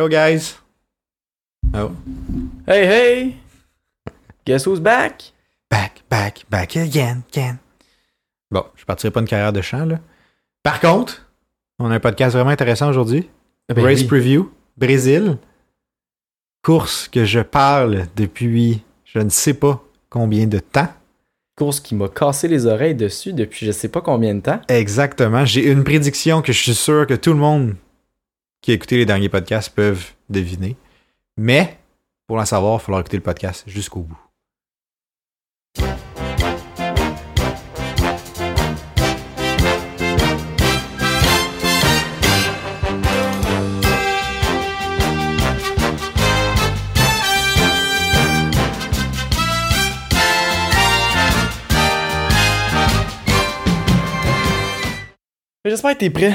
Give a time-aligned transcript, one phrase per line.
[0.00, 0.54] Hello, guys.
[1.74, 1.90] Oh.
[2.66, 3.36] Hey, hey!
[4.46, 5.24] Guess who's back?
[5.68, 7.58] Back, back, back again, again.
[8.50, 10.00] Bon, je partirai pas une carrière de chant, là.
[10.62, 11.30] Par contre,
[11.78, 13.28] on a un podcast vraiment intéressant aujourd'hui.
[13.68, 14.06] Ben Race oui.
[14.06, 15.36] Preview, Brésil.
[16.62, 20.88] Course que je parle depuis je ne sais pas combien de temps.
[21.58, 24.62] Course qui m'a cassé les oreilles dessus depuis je sais pas combien de temps.
[24.68, 25.44] Exactement.
[25.44, 27.74] J'ai une prédiction que je suis sûr que tout le monde
[28.60, 30.76] qui a écouté les derniers podcasts peuvent deviner.
[31.36, 31.78] Mais,
[32.26, 34.18] pour la savoir, il va falloir écouter le podcast jusqu'au bout.
[55.64, 56.34] J'espère que t'es prêt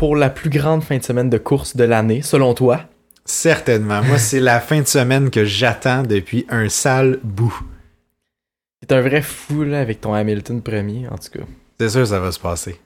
[0.00, 2.84] pour la plus grande fin de semaine de course de l'année, selon toi?
[3.26, 4.02] Certainement.
[4.02, 7.54] Moi, c'est la fin de semaine que j'attends depuis un sale bout.
[8.80, 11.44] T'es un vrai fou là, avec ton Hamilton premier, en tout cas.
[11.78, 12.80] C'est sûr que ça va se passer.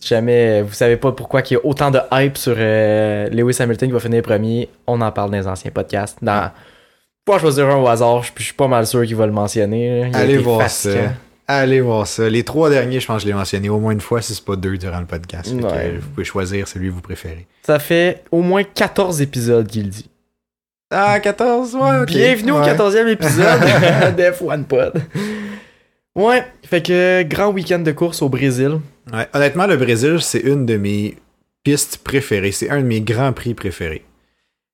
[0.00, 3.56] Si jamais vous savez pas pourquoi il y a autant de hype sur euh, Lewis
[3.58, 6.18] Hamilton qui va finir premier, on en parle dans les anciens podcasts.
[6.22, 6.52] Dans...
[7.24, 10.06] Pas choisir un au hasard, je suis pas mal sûr qu'il va le mentionner.
[10.06, 11.14] Il Allez voir ça.
[11.46, 12.28] Allez voir ça.
[12.30, 14.44] Les trois derniers, je pense que je l'ai mentionné au moins une fois, si c'est
[14.44, 15.54] pas deux durant le podcast.
[15.58, 17.46] Que, euh, vous pouvez choisir celui que vous préférez.
[17.62, 20.08] Ça fait au moins 14 épisodes qu'il dit.
[20.90, 22.06] Ah, 14, ouais.
[22.06, 22.64] Bienvenue au Ouais.
[22.74, 23.60] 14e épisode
[24.16, 25.02] de F1 Pod.
[26.16, 28.78] Ouais, fait que grand week-end de course au Brésil.
[29.12, 31.16] Ouais, honnêtement, le Brésil, c'est une de mes
[31.64, 32.52] pistes préférées.
[32.52, 34.04] C'est un de mes grands prix préférés.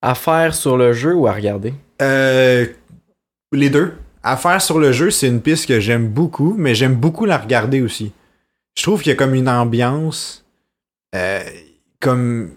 [0.01, 1.73] À faire sur le jeu ou à regarder?
[2.01, 2.65] Euh,
[3.51, 3.93] les deux.
[4.23, 7.37] À faire sur le jeu, c'est une piste que j'aime beaucoup, mais j'aime beaucoup la
[7.37, 8.11] regarder aussi.
[8.77, 10.45] Je trouve qu'il y a comme une ambiance
[11.15, 11.41] euh,
[11.99, 12.51] comme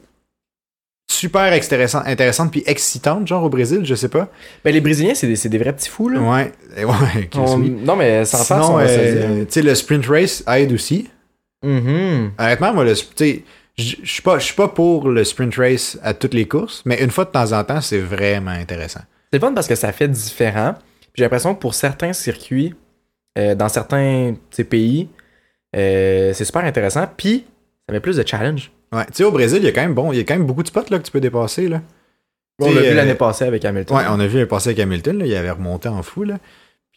[1.10, 4.28] super intéressante puis excitante, genre au Brésil, je sais pas.
[4.64, 6.20] Ben les Brésiliens, c'est des, des vrais petits fous, là.
[6.20, 6.52] Ouais,
[6.84, 7.70] ouais, ok, On- oui.
[7.70, 11.08] Non, mais sans faire, on euh, tu sais, le sprint race aide aussi.
[11.64, 12.32] Mhm.
[12.38, 16.82] Honnêtement, moi, le, je suis pas, pas pour le sprint race à toutes les courses,
[16.84, 19.00] mais une fois de temps en temps, c'est vraiment intéressant.
[19.32, 20.74] C'est fun parce que ça fait différent.
[21.14, 22.74] J'ai l'impression que pour certains circuits,
[23.38, 24.34] euh, dans certains
[24.68, 25.08] pays,
[25.76, 27.06] euh, c'est super intéressant.
[27.16, 27.44] Puis,
[27.86, 28.70] ça met plus de challenge.
[28.92, 30.36] Ouais, tu sais, au Brésil, il y a quand même bon, il y a quand
[30.36, 31.82] même beaucoup de spots là, que tu peux dépasser là.
[32.60, 33.96] On l'a vu euh, l'année passée avec Hamilton.
[33.96, 36.38] Ouais, on a vu un passé avec Hamilton, là, il avait remonté en fou là.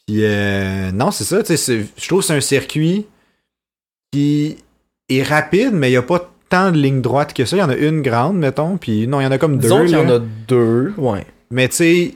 [0.06, 3.08] Puis euh, non, c'est ça, je trouve que c'est un circuit
[4.12, 4.58] qui
[5.10, 7.58] est rapide, mais il y a pas tant de lignes droites que ça.
[7.58, 9.64] Il y en a une grande, mettons, puis non, il y en a comme deux.
[9.64, 10.94] Disons qu'il y en a deux.
[10.98, 11.26] Ouais.
[11.50, 12.16] Mais tu sais,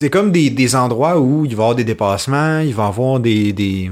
[0.00, 2.88] c'est comme des, des endroits où il va y avoir des dépassements, il va y
[2.88, 3.52] avoir des.
[3.52, 3.90] des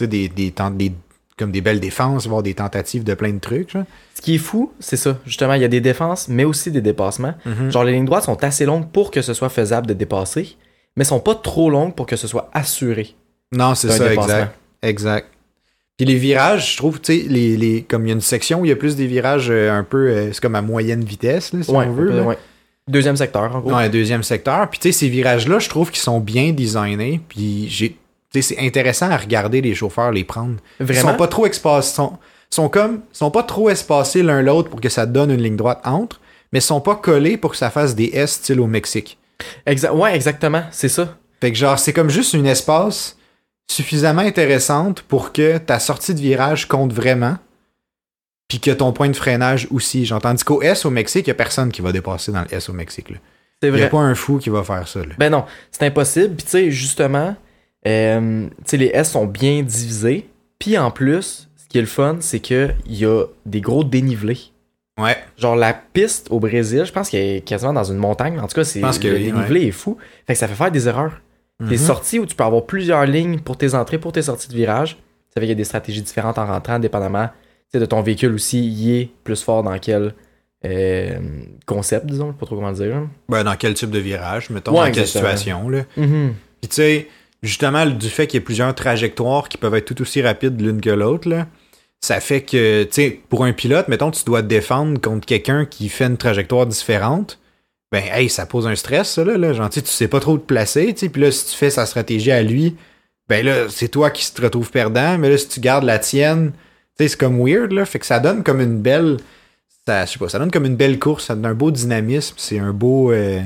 [0.00, 0.92] des, des, des-
[1.36, 3.70] comme des belles défenses, avoir des tentatives de plein de trucs.
[3.72, 3.84] genre.
[4.14, 5.18] Ce qui est fou, c'est ça.
[5.26, 7.34] Justement, il y a des défenses, mais aussi des dépassements.
[7.44, 7.72] Mhm.
[7.72, 10.56] Genre, les lignes droites sont assez longues pour que ce soit faisable de dépasser,
[10.96, 13.16] mais sont pas trop longues pour que ce soit assuré.
[13.50, 14.54] Non, c'est ça, exact.
[14.82, 15.26] Exact.
[15.96, 18.60] Puis les virages, je trouve, tu sais, les, les, comme il y a une section
[18.60, 21.02] où il y a plus des virages euh, un peu, euh, c'est comme à moyenne
[21.04, 22.10] vitesse, là, si ouais, on veut.
[22.10, 22.22] là.
[22.22, 22.38] ouais.
[22.88, 23.72] Deuxième secteur, en gros.
[23.74, 24.68] Ouais, deuxième secteur.
[24.68, 27.20] Puis tu sais, ces virages-là, je trouve qu'ils sont bien designés.
[27.28, 27.96] Puis j'ai.
[28.38, 30.56] C'est intéressant à regarder les chauffeurs les prendre.
[30.80, 31.12] Ils Vraiment?
[31.12, 31.94] sont pas trop espacés.
[31.94, 32.14] Sont,
[32.50, 33.00] sont comme.
[33.12, 36.20] sont pas trop espacés l'un l'autre pour que ça donne une ligne droite entre,
[36.52, 39.18] mais sont pas collés pour que ça fasse des S style au Mexique.
[39.66, 40.64] Exa- ouais, exactement.
[40.72, 41.16] C'est ça.
[41.40, 43.16] Fait que genre, c'est comme juste une espace
[43.70, 47.36] suffisamment intéressante pour que ta sortie de virage compte vraiment.
[48.54, 50.04] Puis que ton point de freinage aussi.
[50.06, 52.54] Genre, tandis qu'au S au Mexique, il y a personne qui va dépasser dans le
[52.54, 53.08] S au Mexique.
[53.60, 53.88] C'est Il y a vrai.
[53.88, 55.00] pas un fou qui va faire ça.
[55.00, 55.14] Là.
[55.18, 56.34] Ben non, c'est impossible.
[56.36, 57.34] Puis tu sais, justement,
[57.88, 60.28] euh, les S sont bien divisés.
[60.58, 64.38] Puis en plus, ce qui est le fun, c'est qu'il y a des gros dénivelés.
[65.00, 65.16] Ouais.
[65.36, 68.38] Genre la piste au Brésil, je pense qu'elle est quasiment dans une montagne.
[68.38, 69.96] En tout cas, c'est pense que le dénivelé est fou.
[70.26, 71.20] Fait que ça fait faire des erreurs.
[71.58, 71.76] Tes Mhm.
[71.76, 74.96] sorties où tu peux avoir plusieurs lignes pour tes entrées, pour tes sorties de virage.
[75.30, 77.28] Ça fait qu'il y a des stratégies différentes en rentrant, dépendamment
[77.78, 78.66] de ton véhicule aussi.
[78.66, 80.14] Il est plus fort dans quel
[80.64, 81.18] euh,
[81.66, 82.28] concept, disons.
[82.28, 83.02] Je sais pas trop comment le dire.
[83.28, 85.82] Ben, dans quel type de virage, mettons, Ouais, dans quelle situation, là.
[85.96, 86.34] Mhm.
[86.60, 87.08] Puis tu sais,
[87.42, 90.80] justement, du fait qu'il y ait plusieurs trajectoires qui peuvent être tout aussi rapides l'une
[90.80, 91.46] que l'autre, là,
[92.00, 95.64] ça fait que, tu sais, pour un pilote, mettons, tu dois te défendre contre quelqu'un
[95.64, 97.38] qui fait une trajectoire différente.
[97.92, 99.36] Ben, hey, ça pose un stress, ça, là.
[99.36, 99.52] là.
[99.52, 101.08] Genre, tu sais, pas trop te placer, tu sais.
[101.08, 102.76] Puis là, si tu fais sa stratégie à lui,
[103.28, 105.16] ben là, c'est toi qui te retrouves perdant.
[105.18, 106.52] Mais là, si tu gardes la tienne,
[106.98, 107.84] sais, c'est comme weird, là.
[107.84, 109.18] Fait que ça donne comme une belle.
[109.86, 112.34] Ça, je sais pas, ça donne comme une belle course, ça donne un beau dynamisme,
[112.38, 113.12] c'est un beau.
[113.12, 113.40] Euh,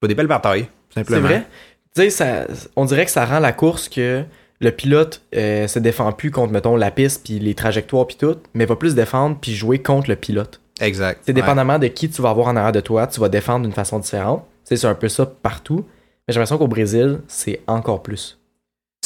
[0.00, 1.28] pas, des belles batailles, C'est simplement.
[1.28, 1.46] vrai.
[1.94, 4.22] Tu sais, ça- on dirait que ça rend la course que
[4.60, 8.36] le pilote euh, se défend plus contre, mettons, la piste, puis les trajectoires, puis tout,
[8.54, 10.60] mais va plus défendre, puis jouer contre le pilote.
[10.80, 11.20] Exact.
[11.24, 11.34] C'est Ouais.
[11.34, 13.98] dépendamment de qui tu vas avoir en arrière de toi, tu vas défendre d'une façon
[13.98, 14.46] différente.
[14.64, 15.84] C'est un peu ça partout.
[16.26, 18.38] Mais j'ai l'impression qu'au Brésil, c'est encore plus.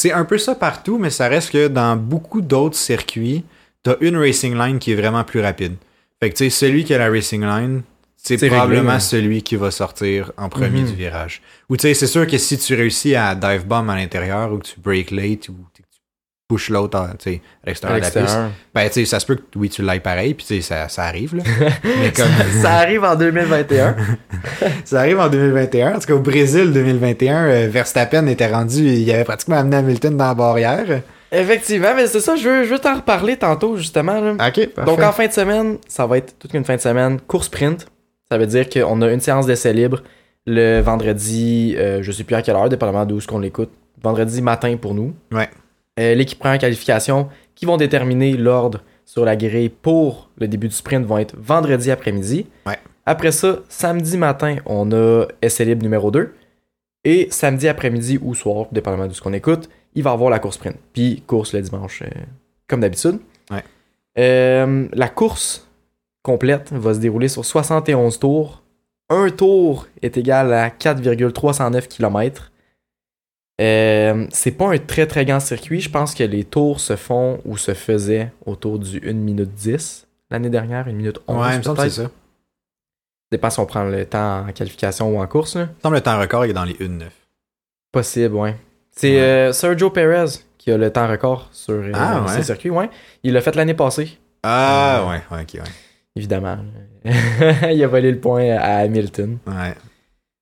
[0.07, 3.45] C'est un peu ça partout, mais ça reste que dans beaucoup d'autres circuits,
[3.83, 5.75] t'as une racing line qui est vraiment plus rapide.
[6.21, 7.83] Fait que tu sais, celui qui a la racing line,
[8.17, 10.87] c'est probablement réglé, celui qui va sortir en premier Mhm.
[10.91, 11.43] du virage.
[11.69, 14.59] Ou tu sais, c'est sûr que si tu réussis à dive bomb à l'intérieur ou
[14.59, 15.55] que tu break late ou
[16.49, 18.51] pushes l'autre à, tu sais, à À l'extérieur de la piste, l'extérieur.
[18.75, 20.89] ben tu sais, ça se peut que oui, tu l'ailles pareil, puis tu sais, ça,
[20.89, 21.43] ça arrive là.
[21.85, 22.29] mais comme
[22.63, 23.97] ça arrive en 2021.
[24.85, 29.11] ça arrive en 2021, en tout cas au Brésil 2021, euh, Verstappen était rendu, il
[29.13, 31.03] avait pratiquement amené Hamilton dans la barrière.
[31.33, 34.21] Effectivement, mais c'est ça, je veux, je veux t'en reparler tantôt, justement.
[34.21, 34.37] là.
[34.49, 37.47] Ok, Donc en fin de semaine, ça va être toute une fin de semaine, course
[37.47, 37.87] sprint.
[38.31, 40.03] Ça veut dire qu'on a une séance d'essai libre
[40.47, 43.71] le vendredi, euh, je sais plus à quelle heure, dépendamment d'où ce qu'on l'écoute.
[44.03, 45.15] Vendredi matin pour nous.
[45.33, 45.49] Ouais.
[45.99, 50.75] Euh, L'équipe première qualification qui vont déterminer l'ordre sur la grille pour le début du
[50.75, 52.47] sprint vont être vendredi après-midi.
[52.67, 52.79] Ouais.
[53.07, 56.35] Après ça, samedi matin, on a essai libre numéro 2.
[57.05, 60.41] Et samedi après-midi ou soir, dépendamment de ce qu'on écoute, il va y avoir la
[60.41, 60.77] course sprint.
[60.93, 62.09] Puis course le dimanche, euh,
[62.67, 63.21] comme d'habitude.
[63.51, 63.63] Ouais.
[64.19, 65.69] Euh, la course
[66.23, 68.63] complète va se dérouler sur 71 tours.
[69.09, 72.51] Un tour est égal à 4,309 km.
[73.61, 75.81] Euh, c'est pas un très très grand circuit.
[75.81, 80.07] Je pense que les tours se font ou se faisaient autour du 1 minute 10
[80.31, 81.37] l'année dernière, 1 minute 11.
[81.47, 82.11] Ouais, il me semble c'est ça.
[83.33, 85.57] Dépend si on prend le temps en qualification ou en course.
[85.57, 85.63] là.
[85.63, 87.05] Il me semble que le temps record est dans les 1-9.
[87.93, 88.57] Possible, ouais.
[88.93, 89.21] C'est Ouais.
[89.21, 90.27] euh, Sergio Perez
[90.59, 92.29] qui a le temps record sur euh, Ah, ouais.
[92.29, 92.71] ces circuits.
[92.71, 92.91] Ouais.
[93.23, 95.71] Il l'a fait l'année passée, Ah ouais, ouais, ok, ouais.
[96.15, 96.59] évidemment.
[97.05, 99.75] il a volé le point à Hamilton Ouais.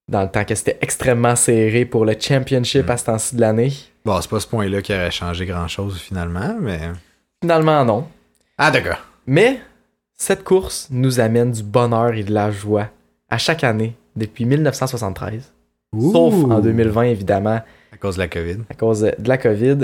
[0.09, 2.91] Dans le temps que c'était extrêmement serré pour le championship Mm.
[2.91, 3.73] à ce temps-ci de l'année.
[4.05, 6.79] Bon, c'est pas ce point-là qui aurait changé grand-chose finalement, mais...
[7.43, 8.07] Finalement, non.
[8.59, 8.99] Ah d'accord.
[9.27, 9.61] Mais
[10.17, 12.89] cette course nous amène du bonheur et de la joie
[13.31, 15.53] à chaque année depuis 1973.
[16.13, 17.61] Sauf en 2020, évidemment,
[17.93, 18.59] À cause de la COVID.
[18.71, 19.79] à cause de la COVID.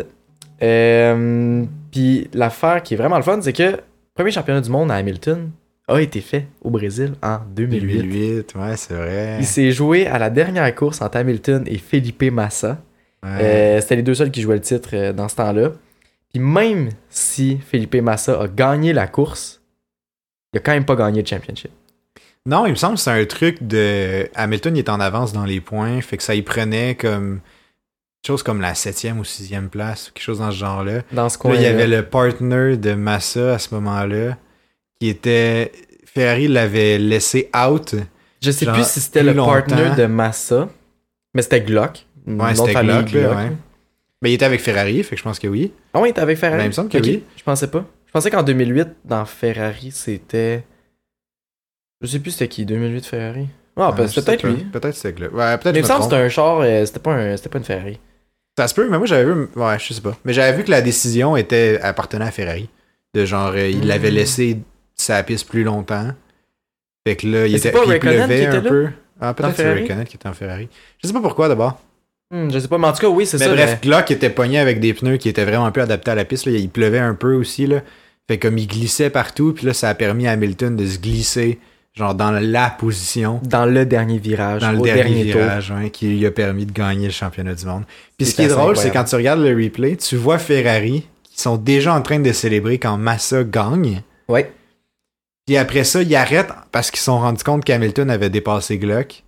[0.62, 3.80] Euh, Puis l'affaire qui est vraiment le fun, c'est que
[4.14, 5.50] premier championnat du monde à Hamilton
[5.92, 7.96] a été fait au Brésil en 2008.
[8.02, 9.36] 2008, ouais, c'est vrai.
[9.40, 12.78] Il s'est joué à la dernière course entre Hamilton et Felipe Massa.
[13.22, 13.30] Ouais.
[13.40, 15.72] Euh, C'était les deux seuls qui jouaient le titre euh, dans ce temps-là.
[16.32, 19.60] Puis même si Felipe Massa a gagné la course,
[20.52, 21.70] il a quand même pas gagné le championship.
[22.46, 24.28] Non, il me semble que c'est un truc de...
[24.34, 27.40] Hamilton, il est en avance dans les points, fait que ça y prenait comme...
[28.22, 31.00] Quelque chose comme la septième ou sixième place, quelque chose dans ce genre-là.
[31.12, 34.36] Dans ce Là, coin il y avait le partner de Massa à ce moment-là,
[35.00, 35.72] qui était...
[36.04, 37.94] Ferrari l'avait laissé out.
[38.42, 40.68] Je sais genre, plus si c'était le partner de Massa,
[41.34, 42.04] mais c'était Glock.
[42.26, 43.52] Ouais, c'était Glock, ouais.
[44.22, 45.72] Mais il était avec Ferrari, fait que je pense que oui.
[45.94, 46.58] Ah oui, il était avec Ferrari?
[46.58, 47.22] Ben, il me semble que oui.
[47.36, 47.84] Je pensais pas.
[48.06, 50.64] Je pensais qu'en 2008, dans Ferrari, c'était.
[52.02, 53.46] Je sais plus c'était qui, 2008 Ferrari.
[53.76, 54.64] Ah, ben, c'était sais peut-être lui.
[54.64, 56.98] Peut-être c'est que Ouais, peut-être Mais il me semble que c'était un char, euh, c'était
[56.98, 57.36] pas, un...
[57.36, 57.98] c'était pas une Ferrari.
[58.58, 59.48] Ça se peut, mais moi j'avais vu.
[59.56, 60.16] Ouais, je sais pas.
[60.24, 62.68] Mais j'avais vu que la décision était appartenait à Ferrari.
[63.14, 63.88] De genre, euh, il Mm.
[63.88, 64.58] l'avait laissé
[65.00, 66.08] sa piste plus longtemps.
[67.06, 68.88] Fait que là, il Mais était pas il pleuvait un peu.
[69.20, 69.72] Ah, peut-être c'est?
[69.72, 70.68] Raikkonen qui était en Ferrari.
[71.02, 71.80] Je sais pas pourquoi d'abord.
[72.30, 73.52] Hmm, je sais pas, mais en tout cas, oui, c'est Mais ça.
[73.52, 76.46] bref, Glock était pogné avec des pneus qui étaient vraiment peu adaptés à la piste.
[76.46, 76.52] Là.
[76.52, 77.66] Il pleuvait un peu aussi.
[77.66, 77.80] Là.
[78.28, 81.58] Fait comme il glissait partout, puis là, ça a permis à Hamilton de se glisser,
[81.92, 86.24] genre dans la position, Dans le dernier virage, dans le au dernier, virage, qui lui
[86.24, 87.82] a permis de gagner le championnat du monde.
[88.16, 91.40] Puis ce qui est drôle, c'est quand tu regardes le replay, tu vois Ferrari qui
[91.40, 94.02] sont déjà en train de célébrer quand Massa gagne.
[94.28, 94.52] Ouais.
[95.50, 99.24] Puis après ça, ils arrêtent parce qu'ils se sont rendus compte qu'Hamilton avait dépassé Glock.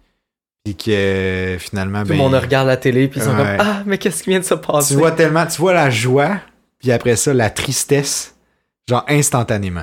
[0.63, 3.57] Puis que euh, finalement, Tout ben, le monde regarde la télé, puis ils sont Ouais.
[3.57, 4.95] comme Ah, mais qu'est-ce qui vient de se passer?
[4.95, 6.37] Tu vois tellement, tu vois la joie,
[6.79, 8.37] puis après ça, la tristesse,
[8.89, 9.83] genre instantanément.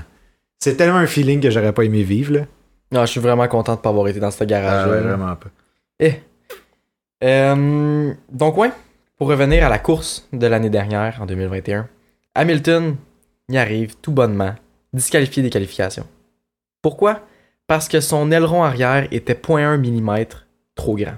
[0.59, 2.41] C'est tellement un feeling que j'aurais pas aimé vivre, là.
[2.93, 4.95] Non, je suis vraiment content de pas avoir été dans ce garage-là.
[4.95, 5.01] là.
[5.17, 5.49] vraiment pas.
[7.21, 8.71] Euh, donc, ouais,
[9.17, 11.89] pour revenir à la course de l'année dernière, en 2021,
[12.33, 12.95] Hamilton
[13.49, 14.55] y arrive tout bonnement,
[14.93, 16.05] disqualifié des qualifications.
[16.81, 17.21] Pourquoi?
[17.67, 20.25] Parce que son aileron arrière était 0.1 mm
[20.75, 21.15] trop grand.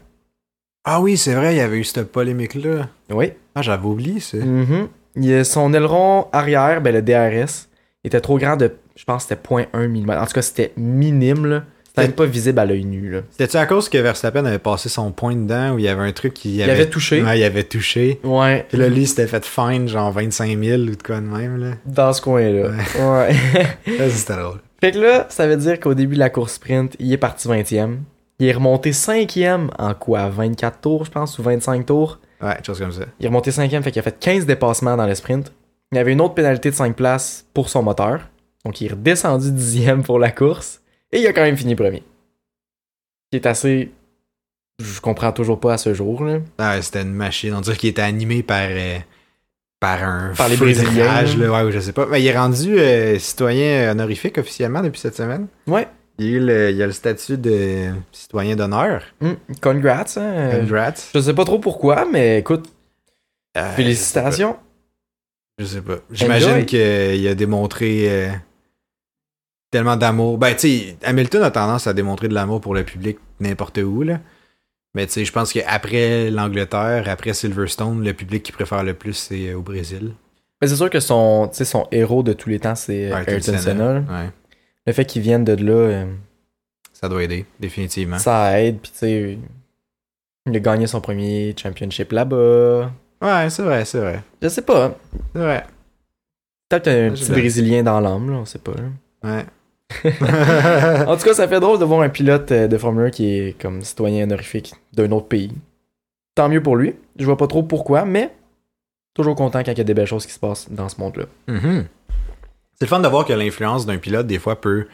[0.84, 2.90] Ah oui, c'est vrai, il y avait eu cette polémique-là.
[3.12, 3.34] Oui.
[3.56, 4.38] Ah, j'avais oublié ça.
[4.38, 4.88] Mhm.
[5.18, 7.68] A- Son aileron arrière, ben, le DRS,
[8.04, 10.10] était trop grand de, je pense, que c'était 0.1 mm.
[10.10, 11.64] En tout cas, c'était minime, là.
[11.86, 13.18] C'était même pas visible à l'œil nu.
[13.32, 16.14] C'était-tu à cause que Verstappen avait passé son point dedans ou il y avait un
[16.14, 17.22] truc qui Il avait touché.
[17.22, 18.20] Ouais, il avait touché.
[18.24, 18.66] Ouais.
[18.70, 21.72] Puis là, lui, s'était fait fine, genre 25 000 ou de quoi de même, là.
[21.86, 22.70] Dans ce coin-là.
[22.98, 23.34] Ouais.
[23.98, 24.60] Ça, c'était drôle.
[24.82, 27.48] Fait que là, ça veut dire qu'au début de la course sprint, il est parti
[27.48, 27.98] 20e.
[28.40, 30.30] Il est remonté 5e en quoi?
[30.30, 32.20] 24 tours, je pense, ou 25 tours?
[32.42, 33.04] Ouais, chose comme ça.
[33.20, 35.54] Il est remonté 5e, fait qu'il a fait 15 dépassements dans le sprint.
[35.92, 38.30] Il y avait une autre pénalité de 5 places pour son moteur.
[38.66, 40.82] Donc il est redescendu 10e pour la course.
[41.12, 42.04] Et il a quand même fini premier.
[43.32, 43.92] Qui est assez.
[44.82, 46.24] Je comprends toujours pas à ce jour.
[46.24, 46.40] Là.
[46.58, 47.54] Ah, c'était une machine.
[47.54, 48.98] On dirait qu'il était animé par, euh,
[49.82, 51.64] par un Par les Brésiliens, là.
[51.66, 52.06] Ouais, je sais pas.
[52.06, 55.48] Mais il est rendu euh, citoyen honorifique officiellement depuis cette semaine.
[55.68, 55.88] Ouais.
[56.20, 59.02] Il, a le, il a le statut de citoyen d'honneur.
[59.22, 60.06] Hmm, Congrats.
[60.18, 60.50] hein.
[60.60, 60.94] Congrats.
[61.14, 62.70] Je sais pas trop pourquoi, mais écoute,
[63.58, 64.56] Euh, félicitations.
[65.58, 65.98] Je sais pas.
[66.12, 68.30] J'imagine qu'il a démontré euh,
[69.72, 70.38] tellement d'amour.
[70.38, 74.04] Ben, tu sais, Hamilton a tendance à démontrer de l'amour pour le public n'importe où,
[74.04, 74.20] là.
[74.94, 79.14] Mais tu sais, je pense qu'après l'Angleterre, après Silverstone, le public qui préfère le plus,
[79.14, 80.12] c'est euh, au Brésil.
[80.62, 83.94] Mais c'est sûr que son, son héros de tous les temps, c'est euh, Ayrton Senna.
[84.00, 84.30] Ouais.
[84.86, 86.06] Le fait qu'il vienne de là, euh,
[86.94, 88.18] Ça doit aider, définitivement.
[88.20, 88.80] ça aide.
[88.80, 89.38] Puis tu sais,
[90.46, 92.92] il a gagné son premier championship là-bas.
[93.22, 94.22] Ouais, c'est vrai, c'est vrai.
[94.42, 94.96] Je sais pas.
[95.34, 95.66] C'est vrai.
[96.68, 98.74] Peut-être un petit Brésilien dans l'âme, là, on sait pas.
[98.74, 99.30] là.
[99.38, 99.46] Ouais.
[101.08, 103.34] En tout cas, ça fait drôle de voir un pilote euh, de Formule 1 qui
[103.34, 105.52] est comme citoyen honorifique d'un autre pays.
[106.36, 106.96] Tant mieux pour lui.
[107.18, 108.32] Je vois pas trop pourquoi, mais
[109.14, 111.26] toujours content quand il y a des belles choses qui se passent dans ce monde-là.
[111.48, 111.86] Mhm.
[112.76, 114.88] C'est le fun de voir que l'influence d'un pilote, des fois, peut,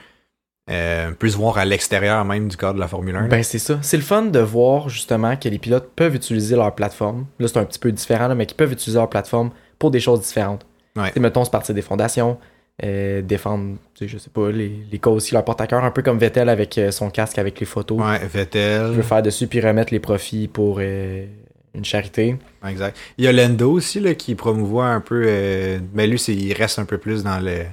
[0.70, 3.28] euh, peut se voir à l'extérieur même du cadre de la Formule 1.
[3.28, 3.80] Ben c'est ça.
[3.82, 7.26] C'est le fun de voir justement que les pilotes peuvent utiliser leur plateforme.
[7.40, 10.00] Là, c'est un petit peu différent, là, mais qu'ils peuvent utiliser leur plateforme pour des
[10.00, 10.66] choses différentes.
[10.96, 11.14] Ouais.
[11.18, 12.38] Mettons, se partir des fondations,
[12.84, 15.84] euh, défendre, tu sais, je sais pas, les, les causes qui leur portent à cœur,
[15.84, 18.00] un peu comme Vettel avec euh, son casque avec les photos.
[18.00, 18.82] Ouais, Je Vettel.
[18.92, 21.26] veux faire dessus puis remettre les profits pour euh,
[21.74, 22.38] une charité.
[22.68, 22.96] Exact.
[23.18, 25.24] Il y a Lendo aussi là, qui promouvoit un peu.
[25.26, 27.64] euh, mais lui, il reste un peu plus dans le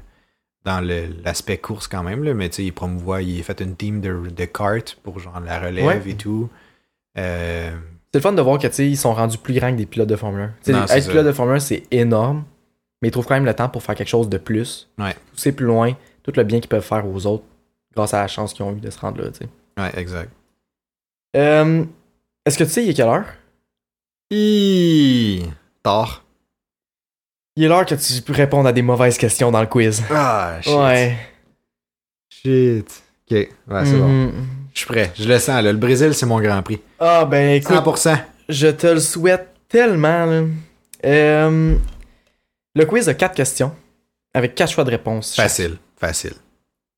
[0.65, 0.81] dans
[1.25, 4.01] l'aspect course quand même, là, mais tu sais, il promouvoit, il a fait une team
[4.01, 6.01] de, de kart pour genre la relève Ouais.
[6.11, 6.49] et tout.
[7.15, 7.73] C'est
[8.15, 10.09] le fun de voir que tu sais, ils sont rendus plus grands que des pilotes
[10.09, 10.47] de Formule 1.
[10.47, 11.11] Tu sais, Non, être ça.
[11.11, 12.45] pilote de Formule 1, c'est énorme,
[13.05, 14.89] mais ils trouvent quand même le temps pour faire quelque chose de plus.
[14.99, 15.15] Ouais.
[15.31, 15.93] Pousser plus loin,
[16.23, 17.45] tout le bien qu'ils peuvent faire aux autres
[17.95, 19.31] grâce à la chance qu'ils ont eu de se rendre là.
[19.31, 19.49] tu sais.
[19.79, 20.31] ouais, exact.
[21.37, 21.85] Euh,
[22.47, 23.27] Est-ce que tu sais, il est quelle heure?
[24.33, 25.43] Hi!
[25.83, 26.25] Tard.
[27.57, 30.03] Il est l'heure que tu peux répondre à des mauvaises questions dans le quiz.
[30.11, 30.73] Ah, shit.
[30.75, 31.17] Ouais.
[32.31, 33.03] Shit.
[33.31, 34.09] Ok, ouais, c'est bon.
[34.09, 34.33] Mhm.
[34.73, 35.13] Je suis prêt.
[35.15, 35.73] Je le sens, là.
[35.73, 36.81] Le Brésil, c'est mon grand prix.
[36.99, 38.19] Ah, ben écoute, 100%.
[38.49, 40.25] je te le souhaite tellement.
[40.25, 40.43] là.
[41.05, 41.77] Euh,
[42.75, 43.73] le quiz a quatre questions
[44.33, 45.35] avec quatre choix de réponse.
[45.35, 45.45] chaque.
[45.49, 46.35] Facile, facile.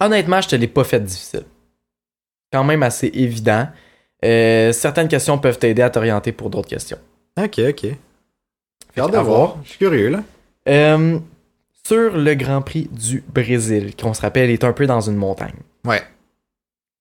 [0.00, 1.44] Honnêtement, je te l'ai pas fait difficile.
[2.52, 3.68] Quand même assez évident.
[4.24, 6.98] Euh, certaines questions peuvent t'aider à t'orienter pour d'autres questions.
[7.38, 7.80] Ok, ok.
[7.80, 7.96] Fait
[8.94, 9.56] que, de à voir.
[9.64, 10.22] Je suis curieux, là.
[10.68, 11.18] Euh,
[11.86, 15.54] sur le Grand Prix du Brésil, qu'on se rappelle est un peu dans une montagne.
[15.84, 16.02] Ouais.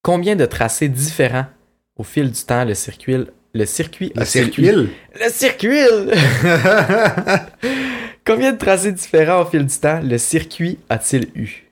[0.04, 1.48] Combien de tracés différents
[1.96, 4.70] au fil du temps le circuit le circuit Le a-t-il circuit.
[4.70, 5.80] Le circuit
[8.26, 11.64] Combien de tracés différents au fil du temps le circuit a-t-il eu?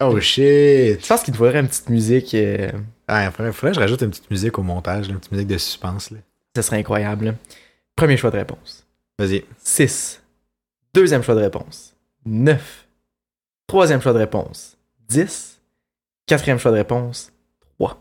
[0.00, 1.02] Oh shit.
[1.02, 2.70] Je pense qu'il te faudrait une petite musique euh,
[3.08, 5.58] Ah, faudrait, faudrait que je rajoute une petite musique au montage, une petite musique de
[5.58, 6.12] suspense.
[6.12, 6.18] Là.
[6.54, 7.34] ce serait incroyable.
[7.96, 8.86] Premier choix de réponse.
[9.18, 9.44] Vas-y.
[9.58, 10.22] 6.
[10.94, 11.96] Deuxième choix de réponse.
[12.26, 12.86] 9.
[13.66, 14.76] Troisième choix de réponse.
[15.08, 15.60] 10.
[16.26, 17.32] Quatrième choix de réponse.
[17.80, 18.00] 3.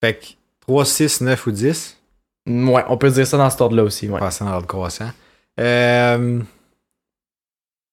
[0.00, 0.26] Fait que
[0.66, 1.96] 3, 6, 9 ou 10.
[2.46, 4.08] Ouais, on peut dire ça dans cet ordre-là aussi.
[4.08, 4.18] Ouais.
[4.20, 5.10] Passant dans l'ordre croissant.
[5.60, 6.40] Euh,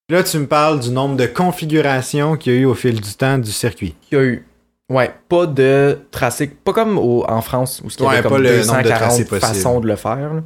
[0.09, 3.13] Là, tu me parles du nombre de configurations qu'il y a eu au fil du
[3.13, 3.95] temps du circuit.
[4.11, 4.45] Il y a eu.
[4.89, 6.47] Ouais, pas de tracé.
[6.47, 9.39] Pas comme au- en France où il y Ouais, pas comme le nombre de 240
[9.39, 10.17] façons de le faire.
[10.33, 10.41] là.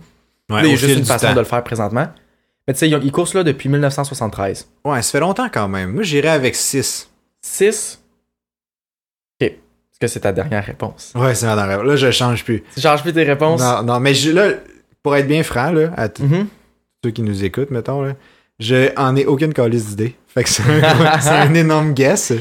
[0.51, 1.33] Ouais, Là, il y au a juste une façon temps.
[1.33, 2.07] de le faire présentement.
[2.67, 4.67] Mais tu sais, ils, ils courent là depuis 1973.
[4.85, 5.93] Ouais, ça fait longtemps quand même.
[5.93, 7.09] Moi, j'irais avec 6.
[7.41, 8.03] 6.
[9.95, 11.13] Est-ce que c'est ta dernière réponse?
[11.15, 11.81] Ouais, c'est ma dernière.
[11.83, 12.63] Là, je change plus.
[12.75, 13.61] Tu changes plus tes réponses?
[13.61, 14.49] Non, non, mais je- là,
[15.01, 16.47] pour être bien franc, là, à Mhm.
[17.03, 18.13] ceux qui nous écoutent, mettons, là,
[18.59, 20.15] je en ai aucune calice d'idée.
[20.27, 20.63] Fait que c'est
[21.29, 22.33] un, énorme guess.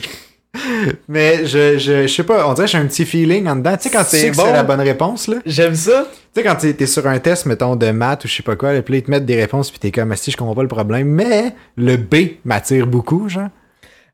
[1.08, 3.76] Mais je, je, je sais pas, on dirait que j'ai un petit feeling en dedans.
[3.76, 4.44] Tu sais, quand tu que bon.
[4.46, 5.36] c'est la bonne réponse, là.
[5.46, 6.06] J'aime ça.
[6.34, 8.72] Tu sais, quand t'es sur un test, mettons, de maths ou je sais pas quoi,
[8.72, 10.62] là, puis ils te mettent des réponses, puis t'es comme, Ah, si je comprends pas
[10.62, 13.48] le problème, mais le B m'attire beaucoup, genre.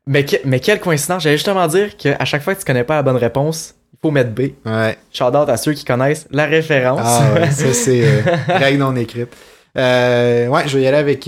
[0.07, 1.23] Mais, que- mais quelle coïncidence.
[1.23, 4.11] J'allais justement dire qu'à chaque fois que tu connais pas la bonne réponse, il faut
[4.11, 4.41] mettre B.
[4.65, 4.97] Ouais.
[5.13, 6.99] Shout out à ceux qui connaissent la référence.
[7.03, 9.29] Ah ouais, ça c'est euh, règle non écrite.
[9.77, 11.23] Euh, ouais, je vais y aller avec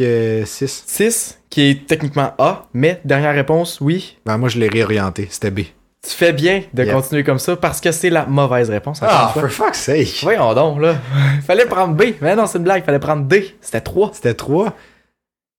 [0.46, 0.84] 6.
[0.88, 4.18] 6, qui est techniquement A, mais dernière réponse, oui.
[4.26, 5.60] Ben, moi, je l'ai réorienté, c'était B.
[6.06, 6.94] Tu fais bien de Yeah.
[6.96, 9.00] continuer comme ça parce que c'est la mauvaise réponse.
[9.02, 10.20] Ah, for fuck's sake!
[10.24, 10.96] Voyons donc, là.
[11.48, 12.16] fallait prendre B.
[12.20, 12.84] Mais non, c'est une blague.
[12.84, 13.56] Fallait prendre D.
[13.62, 14.12] C'était 3.
[14.14, 14.74] C'était 3.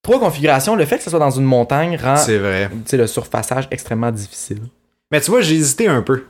[0.04, 0.76] Trois configurations.
[0.76, 2.70] Le fait que ce soit dans une montagne rend C'est vrai.
[2.92, 4.61] le surfaçage extrêmement difficile.
[5.11, 6.25] Mais tu vois, j'ai hésité un peu.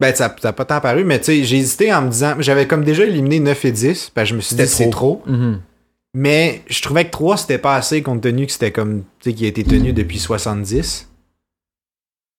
[0.00, 2.34] Ben, ça n'a pas tant paru, mais tu sais, j'ai hésité en me disant.
[2.40, 4.12] J'avais comme déjà éliminé 9 et 10.
[4.14, 5.22] Ben, je me suis dit, c'est trop.
[6.12, 9.04] Mais je trouvais que 3, c'était pas assez compte tenu que c'était comme.
[9.20, 11.06] Tu sais, qui a été tenu depuis 70.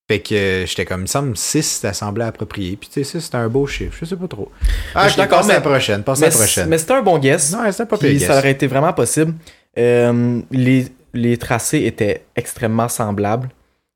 [0.10, 2.75] Fait que euh, j'étais comme, il me semble 6, ça semblait approprié.
[2.75, 3.96] Puis tu sais, 6, c'était un beau chiffre.
[3.98, 4.51] Je sais pas trop.
[4.93, 6.03] Ah, je suis d'accord, passe à la mais- prochaine.
[6.03, 6.67] Passe à Mais, la prochaine.
[6.70, 7.53] mais c'était un bon guess.
[7.53, 8.20] Non, c'était pas pire.
[8.27, 9.34] ça aurait été vraiment possible.
[9.78, 13.50] Euh, les, les tracés étaient extrêmement semblables.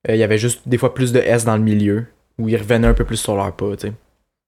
[0.09, 2.05] Euh, Il y avait juste des fois plus de S dans le milieu,
[2.37, 3.71] où ils revenaient un peu plus sur leur pas.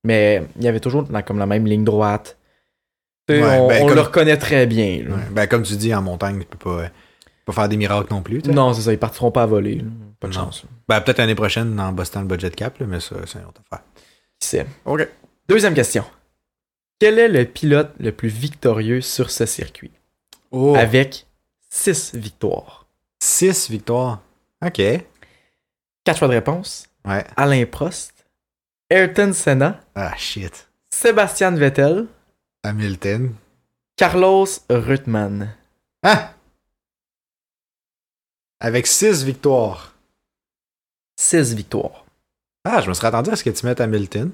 [0.04, 2.38] Mais il y avait toujours la- comme la même ligne droite.
[3.30, 5.00] Ouais, on ben, on comme- le reconnaît très bien.
[5.06, 6.88] Ouais, Ben, comme tu dis, en montagne, tu peux pas, euh,
[7.46, 8.42] pas faire des miracles non plus.
[8.46, 9.76] Non, c'est ça, ils partiront pas à voler.
[9.76, 9.84] là.
[10.20, 10.46] Pas de Non.
[10.46, 10.64] chance.
[10.88, 13.62] Ben, peut-être l'année prochaine en bossant le budget cap, là, mais ça, c'est une autre
[13.70, 13.84] affaire.
[14.40, 14.66] Qui sait?
[14.86, 15.08] OK.
[15.50, 16.06] Deuxième question.
[17.00, 19.92] Quel est le pilote le plus victorieux sur ce circuit?
[20.60, 21.28] Oh, Avec
[21.70, 22.88] 6 victoires.
[23.22, 24.22] 6 victoires.
[24.66, 24.78] OK.
[24.80, 25.08] Ouais.
[26.04, 26.88] 4 choix de réponse.
[27.04, 28.26] Alain Prost,
[28.90, 30.68] Ayrton Senna, Ah, shit.
[30.90, 32.08] Sébastien Vettel,
[32.64, 33.34] Hamilton.
[33.98, 35.54] Carlos Reutemann.
[36.04, 36.34] Ah!
[38.60, 39.94] Avec 6 victoires.
[41.20, 42.06] 6 victoires.
[42.66, 44.32] Ah, je me serais attendu à ce que tu mettes Hamilton.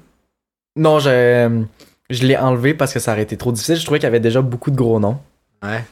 [0.76, 1.64] Non, je,
[2.10, 3.76] je l'ai enlevé parce que ça aurait été trop difficile.
[3.76, 5.20] Je trouvais qu'il y avait déjà beaucoup de gros noms.
[5.62, 5.84] Ouais.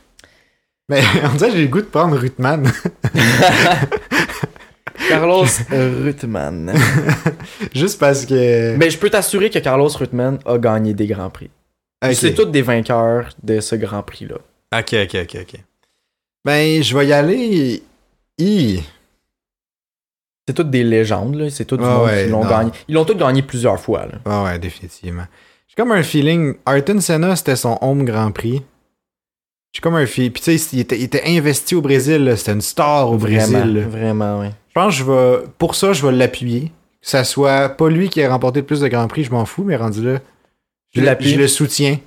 [0.89, 2.65] Mais on dirait que j'ai le goût de prendre Rutman.
[5.09, 6.73] Carlos Reutemann.
[7.75, 8.77] Juste parce que.
[8.77, 11.51] Mais je peux t'assurer que Carlos Reutemann a gagné des grands prix.
[12.13, 14.37] C'est tous des vainqueurs de ce grand prix-là.
[14.77, 15.61] Ok, ok, ok, ok.
[16.45, 17.83] Ben, je vais y aller.
[18.39, 18.83] I.
[20.47, 21.51] C'est toutes des légendes, là.
[21.51, 22.71] C'est tous du Ah monde ouais, qui l'ont gagné.
[22.89, 24.19] Ils l'ont tous gagné plusieurs fois, là.
[24.25, 25.27] Ah ouais, définitivement.
[25.69, 26.55] J'ai comme un feeling.
[26.67, 28.63] Ayrton Senna, c'était son home Grand Prix.
[29.73, 30.31] J'ai comme un feeling.
[30.31, 32.33] Puis tu sais, il était, il était investi au Brésil.
[32.37, 33.75] C'était une star au Vraiment, Brésil.
[33.75, 33.81] là.
[33.89, 34.47] vraiment, oui.
[34.69, 35.39] Je pense que je vais.
[35.59, 36.73] Pour ça, je vais l'appuyer.
[37.03, 39.45] Que ça soit pas lui qui a remporté le plus de Grands Prix, je m'en
[39.45, 40.19] fous, mais rendu là.
[40.95, 41.99] Je, je le soutiens.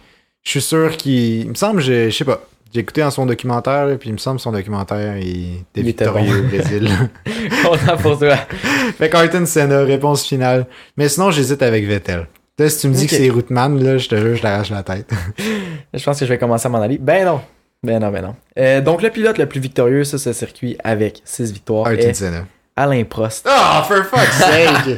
[0.43, 1.41] Je suis sûr qu'il.
[1.41, 2.41] Il me semble, je, je sais pas.
[2.73, 5.81] J'ai écouté dans son documentaire, là, puis il me semble que son documentaire, il était
[5.81, 6.47] Il était victorieux bon.
[6.47, 6.89] au Brésil.
[7.63, 8.35] Content pour toi.
[8.97, 10.67] fait qu'Ayrton Senna, réponse finale.
[10.97, 12.27] Mais sinon, j'hésite avec Vettel.
[12.59, 14.83] Là, si tu me dis que c'est Routman, là, je te jure, je t'arrache la
[14.83, 15.09] tête.
[15.93, 16.97] Je pense que je vais commencer à m'en aller.
[16.97, 17.39] Ben non.
[17.83, 18.35] Ben non, ben non.
[18.57, 22.13] Euh, donc, le pilote le plus victorieux sur ce circuit avec 6 victoires Ayrton est
[22.13, 22.45] Senna.
[22.75, 23.45] Alain Prost.
[23.49, 24.97] Ah, for fuck's sake!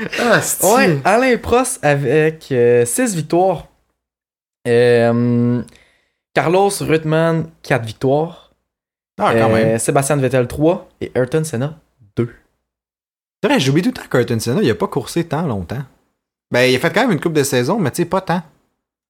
[0.20, 3.68] ah, c'est Ouais, Alain Prost avec 6 victoires.
[4.66, 5.62] Euh,
[6.34, 8.52] Carlos Reutemann, 4 victoires.
[9.20, 9.78] Ah, quand Euh, même.
[9.78, 10.88] Sébastien Vettel, 3.
[11.00, 11.78] Et Ayrton Senna,
[12.16, 12.34] 2.
[13.42, 15.82] C'est vrai, j'oublie tout le temps qu'Ayrton Senna, il a pas coursé tant longtemps.
[16.50, 18.42] Ben, il a fait quand même une coupe de saison, mais tu sais, pas tant.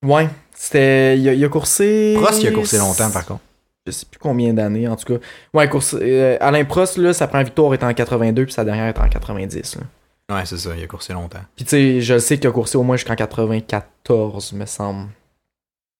[0.05, 1.19] Ouais, c'était.
[1.19, 2.15] Il a, il a coursé.
[2.21, 3.41] Prost, il a coursé longtemps, par contre.
[3.87, 5.21] Je sais plus combien d'années, en tout cas.
[5.53, 8.89] Ouais, course, euh, Alain Prost, là, sa première victoire était en 82, puis sa dernière
[8.89, 9.77] était en 90.
[9.77, 10.37] là.
[10.37, 11.43] Ouais, c'est ça, il a coursé longtemps.
[11.55, 15.09] Puis tu sais, je sais qu'il a coursé au moins jusqu'en 94, me semble.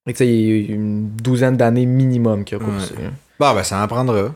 [0.07, 2.95] Que tu sais, il y a une douzaine d'années minimum qu'il a coursé.
[2.95, 3.11] là.
[3.39, 4.35] Bah, ben, ça en prendra.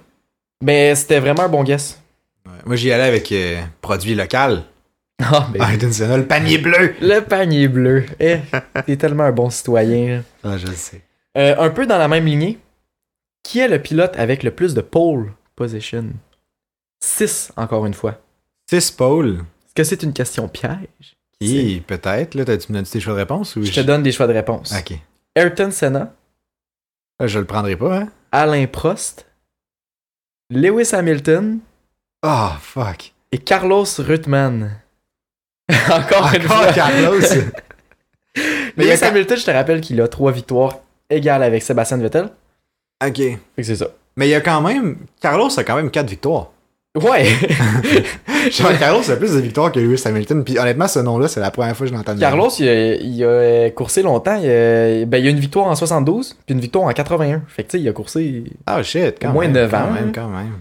[0.63, 1.99] Mais c'était vraiment un bon guess.
[2.45, 2.53] Ouais.
[2.67, 4.63] Moi, j'y allais avec euh, produit local.
[5.21, 6.95] Ah, ben, Ayrton Senna, le panier bleu!
[7.01, 8.07] le panier bleu.
[8.21, 8.39] Eh,
[8.87, 10.23] t'es tellement un bon citoyen.
[10.45, 11.03] Ah, je le sais.
[11.37, 12.59] Euh, un peu dans la même lignée,
[13.43, 16.05] qui est le pilote avec le plus de pole position?
[17.01, 18.21] 6, encore une fois.
[18.71, 19.35] 6 pôles.
[19.67, 21.17] Est-ce que c'est une question piège?
[21.41, 24.11] Qui, peut-être, là, tu me donnes tes choix de réponse ou Je te donne des
[24.13, 24.73] choix de réponse.
[24.77, 24.99] Ok.
[25.37, 26.15] Ayrton Senna,
[27.21, 28.09] Là, je le prendrai pas, hein?
[28.31, 29.27] Alain Prost,
[30.51, 31.59] Lewis Hamilton
[32.25, 33.13] Oh, fuck.
[33.33, 34.81] et Carlos Reutemann.
[35.91, 36.73] Encore une Encore fois.
[36.73, 37.21] Carlos!
[38.77, 40.79] Mais Lewis Hamilton, je te rappelle qu'il a trois victoires
[41.11, 42.29] égales avec Sébastien Vettel.
[43.05, 43.17] ok.
[43.17, 43.89] Fait que c'est ça.
[44.17, 44.97] Mais il y a quand même.
[45.21, 46.51] Carlos a quand même 4 victoires.
[46.97, 47.27] Ouais.
[48.51, 50.43] Genre, Carlos a plus de victoires que Lewis Hamilton.
[50.45, 52.17] Puis honnêtement, ce nom-là, c'est la première fois que je l'entends.
[52.17, 54.37] Carlos, il a, il a coursé longtemps.
[54.37, 57.43] Il a, ben, il a une victoire en 72, puis une victoire en 81.
[57.47, 58.45] Fait que tu sais, il a coursé.
[58.67, 59.53] Ah, shit, quand Au moins même.
[59.53, 60.13] neuf quand ans, même, hein.
[60.15, 60.53] quand même.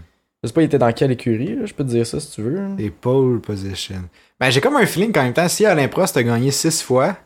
[0.42, 2.30] Je sais pas, il était dans quelle écurie, là, je peux te dire ça si
[2.30, 2.60] tu veux.
[2.76, 3.96] Des pole position.
[4.40, 7.16] Ben, j'ai comme un feeling qu'en même temps, si Alain Prost a gagné 6 fois,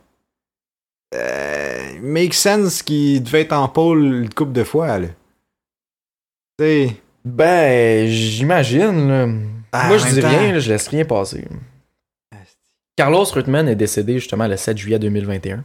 [1.14, 5.08] euh, make sense qu'il devait être en pole une couple de fois, là.
[7.24, 9.08] Ben, j'imagine.
[9.08, 9.28] là.
[9.72, 11.46] Ah, Moi, je dis temps- rien, là, je laisse rien passer.
[12.96, 15.64] Carlos Reutemann est décédé justement le 7 juillet 2021.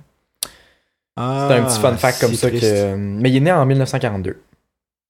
[1.17, 2.47] Ah, C'est un petit fun fact comme ça.
[2.47, 2.63] triste.
[2.63, 2.95] Que...
[2.95, 4.39] Mais il est né en 1942.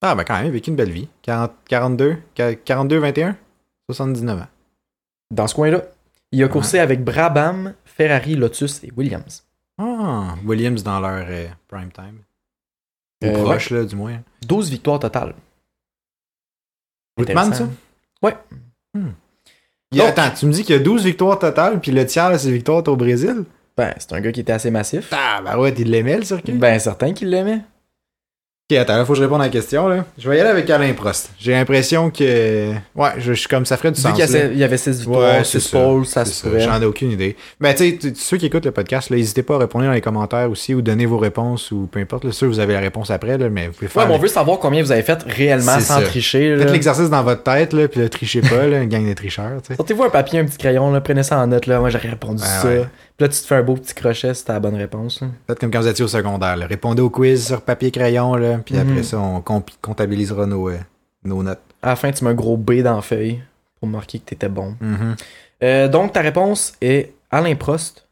[0.01, 1.07] Ah, ben quand même, vécu une belle vie.
[1.23, 2.17] 40, 42,
[2.65, 3.35] 42, 21,
[3.89, 4.47] 79 ans.
[5.31, 5.83] Dans ce coin-là,
[6.31, 9.43] il a coursé avec Brabham, Ferrari, Lotus et Williams.
[9.79, 12.19] Ah, Williams dans leur euh, prime time.
[13.23, 14.19] Ou Euh, proche, là, du moins.
[14.47, 15.33] 12 victoires totales.
[17.17, 17.67] Whitman, ça?
[18.21, 18.35] Ouais.
[18.95, 22.31] Il Donc- attends, tu me dis qu'il y a 12 victoires totales, puis le tiers
[22.31, 23.45] de ces victoires au Brésil?
[23.75, 25.09] Ben, c'est un gars qui était assez massif.
[25.11, 26.51] Ah, ben ouais, il l'aimait, le circuit?
[26.53, 27.61] Ben, certain qu'il l'aimait.
[28.69, 30.03] Ok, attends, là, faut que je réponde à la question, là.
[30.17, 31.29] Je vais y aller avec Alain Prost.
[31.39, 32.73] J'ai l'impression que.
[32.95, 34.11] Ouais, je, suis comme ça ferait du Vu sens.
[34.19, 35.79] qu'il y, il avait 6 victoires, Ouais, c'est 6 ça.
[35.79, 36.59] poles, ça se ça, pouvait.
[36.59, 37.37] J'en ai aucune idée.
[37.61, 40.01] Mais tu sais, ceux qui écoutent le podcast, là, n'hésitez pas à répondre dans les
[40.01, 42.25] commentaires aussi ou donner vos réponses ou peu importe.
[42.25, 44.03] Là, sûr, vous avez la réponse après, là, mais vous pouvez faire.
[44.03, 46.01] Ouais, mais on veut savoir combien vous avez fait réellement sans ça.
[46.01, 46.53] tricher.
[46.57, 46.63] là.
[46.65, 49.61] Faites l'exercice dans votre tête, là, puis le trichez pas, là, une gang de tricheurs,
[49.61, 49.75] tu sais.
[49.77, 51.67] Sortez-vous un papier, un petit crayon, là, prenez ça en note.
[51.67, 51.79] Là.
[51.79, 52.67] Moi, j'aurais répondu Ouais, ça.
[52.67, 52.85] ouais.
[53.17, 55.21] Puis là, tu te fais un beau petit crochet si t'as la bonne réponse.
[55.47, 56.55] Faites comme quand vous étiez au secondaire.
[56.55, 56.67] là.
[56.67, 58.89] Répondez au quiz sur papier crayon, là, puis Mhm.
[58.91, 60.77] après ça, on comp- comptabilisera nos, euh,
[61.23, 61.59] nos notes.
[61.81, 63.41] À la fin, tu mets un gros B dans la feuille
[63.79, 64.75] pour marquer que t'étais bon.
[64.79, 65.15] Mhm.
[65.63, 68.07] Euh, donc, ta réponse est Alain Prost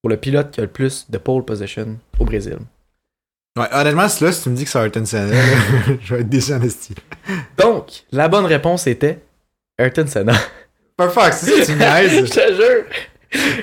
[0.00, 2.58] pour le pilote qui a le plus de pole position au Brésil.
[3.58, 5.34] Ouais, honnêtement, là, si tu me dis que c'est Ayrton Senna,
[6.00, 6.94] je vais être déçu en esti.
[7.58, 9.18] Donc, la bonne réponse était
[9.78, 10.32] Ayrton Senna.
[10.96, 12.26] Perfect, c'est ça que tu me niaises.
[12.26, 12.84] Je te jure,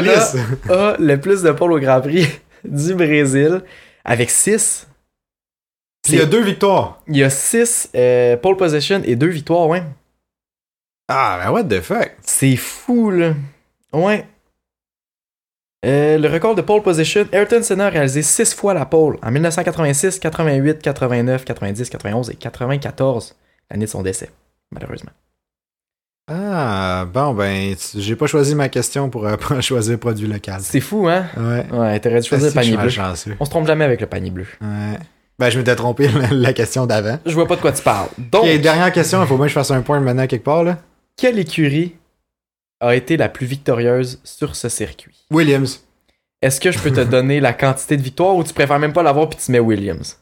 [0.00, 0.36] Lisse.
[0.70, 2.26] a le plus de pole au Grand Prix
[2.64, 3.62] du Brésil
[4.04, 4.86] avec 6.
[6.02, 7.00] Puis il y a deux victoires.
[7.08, 7.90] Il y a 6
[8.42, 9.82] pole position et 2 victoires, ouais.
[11.08, 12.12] Ah, ben what the fuck?
[12.22, 13.34] C'est fou, là.
[13.92, 14.26] Ouais.
[15.84, 19.30] Euh, le record de pole position, Ayrton Senna a réalisé 6 fois la pole en
[19.30, 23.36] 1986, 88, 89, 90, 91 et 94,
[23.70, 24.30] l'année de son décès,
[24.70, 25.10] malheureusement.
[26.26, 30.60] Ah, bon, ben, j'ai pas choisi ma question pour, euh, choisir produit local.
[30.62, 31.26] C'est fou, hein?
[31.36, 31.66] Ouais.
[31.70, 32.78] Ouais, t'aurais dû choisir le panier bleu.
[32.78, 33.36] malchanceux.
[33.38, 34.46] On se trompe jamais avec le panier bleu.
[34.62, 34.98] Ouais.
[35.38, 37.18] Ben, je m'étais trompé la, la question d'avant.
[37.26, 38.08] Je vois pas de quoi tu parles.
[38.18, 40.64] Donc, Ok, dernière question, il faut bien que je fasse un point maintenant quelque part,
[40.64, 40.78] là.
[41.16, 41.94] quelle écurie
[42.80, 45.26] a été la plus victorieuse sur ce circuit?
[45.30, 45.82] Williams.
[46.40, 49.02] Est-ce que je peux te donner la quantité de victoires ou tu préfères même pas
[49.02, 50.18] l'avoir puis tu mets Williams?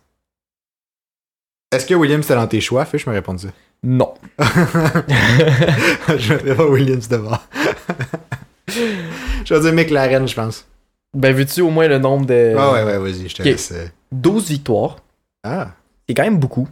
[1.73, 2.85] Est-ce que Williams était dans tes choix?
[2.87, 3.49] Fais, je me réponds ça.
[3.85, 4.15] Non.
[4.39, 7.39] je vais pas Williams devant.
[8.69, 10.67] je vais dire McLaren, je pense.
[11.15, 12.55] ben, veux-tu au moins le nombre de.
[12.57, 13.73] Ah ouais, ouais, vas-y, je te laisse.
[13.73, 13.87] euh.
[14.13, 14.97] 12 victoires.
[15.43, 15.73] Ah,
[16.09, 16.69] C'est quand même beaucoup.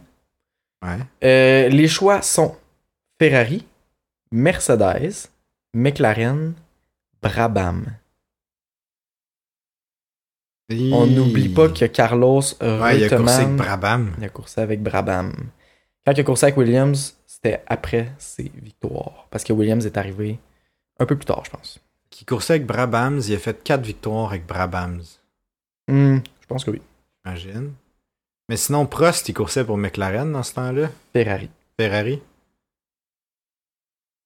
[0.85, 0.97] ouais.
[1.23, 2.55] Euh, les choix sont
[3.19, 3.65] Ferrari,
[4.31, 5.27] Mercedes,
[5.73, 6.53] McLaren,
[7.21, 7.85] Brabham.
[10.93, 14.13] On n'oublie pas que Carlos Ouais, il a coursé avec Brabham.
[14.17, 15.33] il a coursé avec Brabham.
[16.05, 19.27] Quand il a coursé avec Williams, c'était après ses victoires.
[19.29, 20.39] Parce que Williams est arrivé
[20.99, 21.79] un peu plus tard, je pense.
[22.09, 25.01] Qui coursait avec Brabhams, il a fait 4 victoires avec Brabhams,
[25.87, 26.81] Hmm, je pense que oui.
[27.25, 27.73] j'imagine.
[28.49, 30.89] Mais sinon, Prost, il coursait pour McLaren dans ce temps-là.
[31.13, 31.49] Ferrari.
[31.79, 32.21] Ferrari.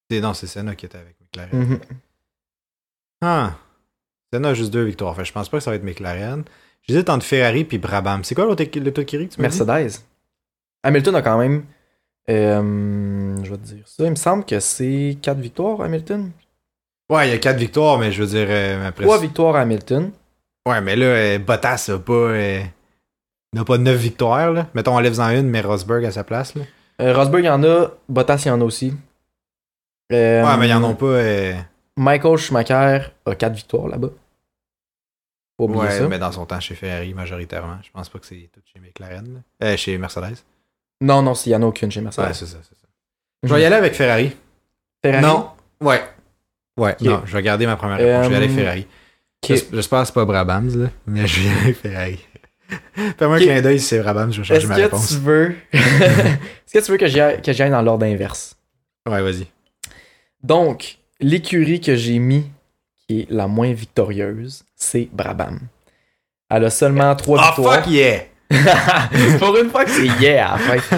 [0.09, 1.59] C'est- Non, c'est Senna qui était avec McLaren.
[1.59, 1.79] Mhm.
[3.21, 3.55] Ah.
[4.43, 5.15] A juste deux victoires.
[5.15, 6.43] Fait, je pense pas que ça va être McLaren.
[6.87, 8.23] J'hésite entre Ferrari puis Brabham.
[8.23, 9.41] C'est quoi l'autre écurie que tu?
[9.41, 10.01] Mercedes.
[10.83, 11.63] Hamilton a quand même.
[12.29, 14.03] euh, je vais te dire ça.
[14.03, 16.31] Il me semble que c'est 4 victoires, Hamilton.
[17.09, 19.55] Ouais, il y a quatre victoires, mais je veux dire, euh, après 3 ça- victoires
[19.55, 20.11] à Hamilton.
[20.67, 22.13] Ouais, mais là, euh, Bottas a pas.
[22.13, 22.61] euh,
[23.53, 24.67] n'a pas neuf victoires, là.
[24.73, 26.63] Mettons, enlève-en une, mais Rosberg à sa place, là.
[27.01, 27.91] Euh, Rosberg, il y en a.
[28.09, 28.93] Bottas, il y en a aussi.
[30.11, 31.05] Euh, Ouais, mais ils en ont pas.
[31.05, 31.53] euh,
[31.97, 34.09] Michael Schumacher a 4 victoires là-bas.
[35.57, 36.07] Oublier Ouais, ça.
[36.07, 37.77] mais dans son temps chez Ferrari, majoritairement.
[37.83, 39.25] Je pense pas que c'est tout chez McLaren,
[39.61, 39.67] là.
[39.67, 40.35] Euh, chez Mercedes.
[41.01, 42.25] Non, non, s'il y en a aucune chez Mercedes.
[42.25, 42.87] Ouais, c'est ça, c'est ça.
[43.43, 44.35] Je vais y aller avec Ferrari.
[45.03, 45.23] Ferrari?
[45.23, 45.49] Non.
[45.81, 46.01] Ouais.
[46.77, 48.25] Ouais, non, je vais garder ma première réponse.
[48.25, 48.81] Je vais aller Euh, Ferrari.
[49.43, 49.49] Ok.
[49.55, 52.19] J'es- J'espère que c'est pas Brabhams, là, mais je vais aller avec Ferrari.
[53.17, 53.41] Fais-moi Ok.
[53.43, 55.07] un clin d'œil si c'est Brabhams, je vais changer Est-ce ma que réponse.
[55.09, 55.55] tu veux.
[55.71, 58.57] Est-ce que tu veux que j'y aille, que j'y aille dans l'ordre inverse?
[59.07, 59.47] Ouais, vas-y.
[60.43, 62.49] Donc, l'écurie que j'ai mis,
[63.07, 65.59] qui est la moins victorieuse, c'est Brabham.
[66.49, 67.83] Elle a seulement 3 Ah, victoires.
[67.83, 68.19] fuck yeah!
[69.39, 70.97] Pour une fois que c'est yeah à la fin.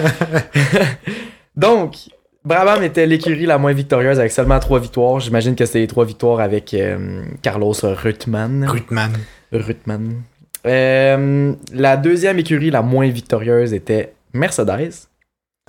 [1.55, 1.95] Donc,
[2.43, 5.19] Brabham était l'écurie la moins victorieuse avec seulement 3 victoires.
[5.19, 8.65] J'imagine que c'était les 3 victoires avec euh, Carlos Reutemann.
[8.67, 9.11] Rutman.
[9.51, 10.21] Reutemann.
[10.65, 15.05] Euh, la deuxième écurie la moins victorieuse était Mercedes, qui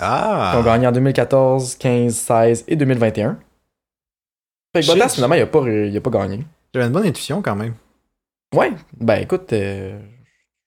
[0.01, 0.57] Ah!
[0.59, 3.39] ont gagné en 2014, 15, 16 et 2021.
[4.75, 4.87] Fait que.
[4.87, 6.45] Bottas, finalement, il a pas, il a pas gagné.
[6.75, 7.75] J'avais une bonne intuition quand même.
[8.55, 9.99] Ouais, ben écoute, euh,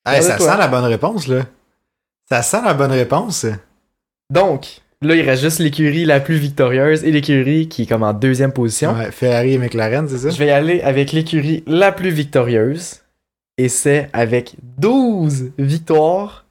[0.06, 1.46] Hey, ça sent la bonne réponse, là.
[2.30, 3.46] Ça sent la bonne réponse.
[4.30, 8.14] donc, là, il reste juste l'écurie la plus victorieuse et l'écurie qui est comme en
[8.14, 8.94] deuxième position.
[8.94, 10.30] Ouais, Ferrari et McLaren, c'est ça?
[10.30, 13.02] Je vais y aller avec l'écurie la plus victorieuse.
[13.58, 16.46] Et c'est avec 12 victoires.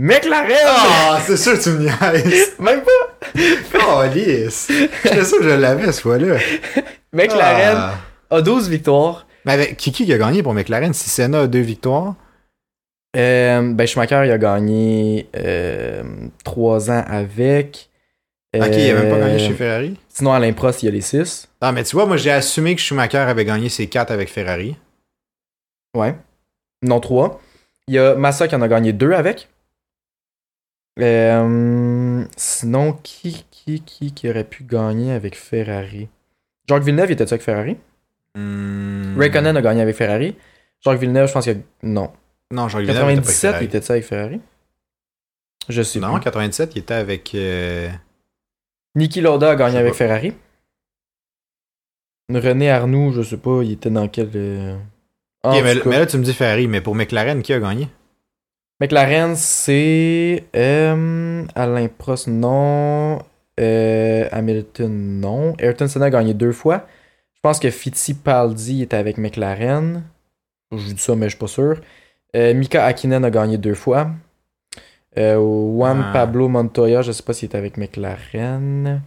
[0.00, 0.56] McLaren!
[0.64, 2.54] Ah, c'est sûr que tu me niaises.
[2.60, 3.40] Même pas!
[3.88, 4.70] Oh, lisse.
[5.02, 6.36] J'étais sûr que je l'avais ce fois-là.
[7.12, 7.94] McLaren Ah.
[8.30, 9.26] a 12 victoires.
[9.44, 12.14] Mais avec Kiki qui a gagné pour McLaren, si Senna a deux victoires?
[13.16, 15.28] Euh, ben Schumacher, il a gagné
[16.44, 17.88] 3 ans avec.
[18.56, 19.96] Ok, il a même pas Euh, gagné chez Ferrari?
[20.08, 21.48] Sinon, Alain Prost, il y a les 6.
[21.60, 24.76] Non, mais tu vois, moi j'ai assumé que Schumacher avait gagné ses quatre avec Ferrari.
[25.96, 26.14] Ouais.
[26.82, 27.40] Non, 3.
[27.88, 29.48] Il y a Massa qui en a gagné deux avec.
[31.00, 36.08] Euh, sinon, qui, qui, qui, qui aurait pu gagner avec Ferrari?
[36.68, 37.76] Jacques Villeneuve, il était-tu avec Ferrari?
[38.34, 40.36] Raikkonen a gagné avec Ferrari.
[40.84, 41.52] Jacques Villeneuve, je pense a.
[41.82, 42.10] Non.
[42.50, 44.40] Non, Jacques Villeneuve était pas 97, avec il était-tu avec Ferrari?
[45.68, 45.98] Je sais.
[46.00, 46.20] Non, plus.
[46.24, 47.34] 97, il était avec.
[47.34, 47.88] euh,
[48.94, 49.98] Niki Lauda a gagné avec pas.
[49.98, 50.34] Ferrari.
[52.30, 54.30] René Arnoux, je sais pas, il était dans quel.
[54.34, 54.76] euh,
[55.44, 57.88] mais là, tu me dis Ferrari, mais pour McLaren, qui a gagné?
[58.80, 60.44] McLaren, c'est.
[60.54, 63.18] euh, Alain Prost, non.
[63.58, 65.54] Euh, Hamilton, non.
[65.58, 66.86] Ayrton Senna a gagné deux fois.
[67.34, 70.04] Je pense que Fittipaldi était avec McLaren.
[70.72, 71.80] Je dis ça, mais je suis pas sûr.
[72.36, 74.10] Euh, Mika Hakkinen a gagné deux fois.
[75.16, 76.12] Juan Ah.
[76.12, 79.02] Pablo Montoya, je sais pas s'il était avec McLaren.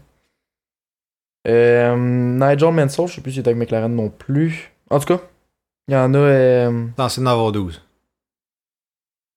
[1.46, 4.74] Nigel Mansell, je sais plus s'il était avec McLaren non plus.
[4.90, 5.22] En tout cas,
[5.88, 6.70] il y en a.
[6.70, 7.82] Non, c'est d'en avoir 12.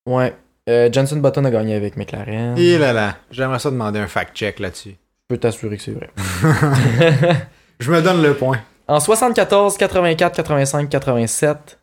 [0.06, 0.34] Ouais.
[0.68, 2.56] Euh, Jenson Button a gagné avec McLaren.
[2.56, 4.90] Et là là, j'aimerais ça demander un fact-check là-dessus.
[4.90, 6.10] Je peux t'assurer que c'est vrai.
[7.80, 8.60] Je me donne le point.
[8.88, 11.78] en 74, 84, 85, 87,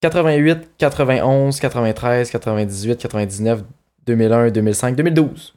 [0.00, 3.62] 88, 91, 93, 98, 99,
[4.06, 5.54] 2001, 2005, 2012.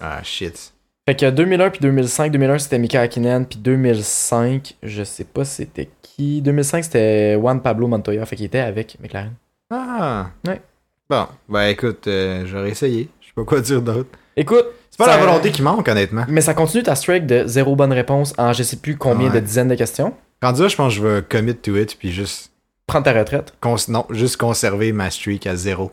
[0.00, 0.72] Ah, shit.
[1.08, 5.88] Fait que 2001 puis 2005, 2001 c'était Mika Hakkinen, puis 2005, je sais pas c'était
[6.02, 6.42] qui.
[6.42, 9.32] 2005 c'était Juan Pablo Montoya, fait qu'il était avec McLaren.
[9.70, 10.28] Ah.
[10.46, 10.60] Ouais.
[11.10, 13.08] Bon, ben écoute, euh, j'aurais essayé.
[13.20, 14.10] Je sais pas quoi dire d'autre.
[14.36, 16.24] Écoute, C'est pas Ça- la volonté qui manque, honnêtement.
[16.28, 19.40] mais ça continue ta streak de zéro bonne réponse en je sais plus combien Ouais.
[19.40, 20.12] de dizaines de questions.
[20.42, 22.50] Rendu là, je pense que je vais commit to it, puis juste.
[22.86, 23.52] Prends ta retraite.
[23.60, 25.92] cons- non, juste conserver ma streak à zéro.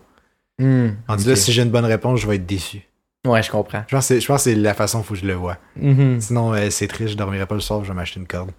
[0.60, 1.28] Hmm, Rendu ok.
[1.30, 2.88] là, si j'ai une bonne réponse, je vais être déçu.
[3.28, 3.84] Ouais, je comprends.
[3.88, 5.58] Je pense que c'est, la façon faut que je le vois.
[5.75, 6.19] Mhm.
[6.21, 8.51] Sinon, euh, c'est triste, je dormirai pas le soir, je vais m'acheter une corde.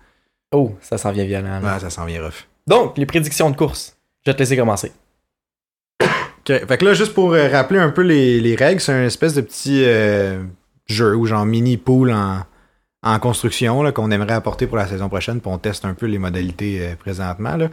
[0.53, 1.61] Oh, ça s'en vient violent.
[1.61, 1.75] là.
[1.75, 2.47] Ouais, ça s'en vient rough.
[2.67, 3.97] Donc, les prédictions de course.
[4.25, 4.93] Je vais te laisser commencer.
[6.47, 9.35] Fait que là, juste pour euh, rappeler un peu les, les règles, c'est un espèce
[9.35, 10.43] de petit euh,
[10.87, 12.43] jeu ou genre mini pool en,
[13.03, 16.07] en construction là, qu'on aimerait apporter pour la saison prochaine, puis on teste un peu
[16.07, 17.57] les modalités euh, présentement.
[17.57, 17.69] Là.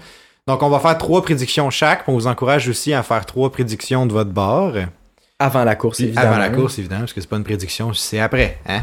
[0.48, 3.52] Donc, on va faire trois prédictions chaque, puis on vous encourage aussi à faire trois
[3.52, 4.74] prédictions de votre bord.
[5.40, 6.28] Avant la course, Puis évidemment.
[6.32, 8.60] avant la course, évidemment, parce que c'est pas une prédiction, c'est après.
[8.68, 8.82] Hein?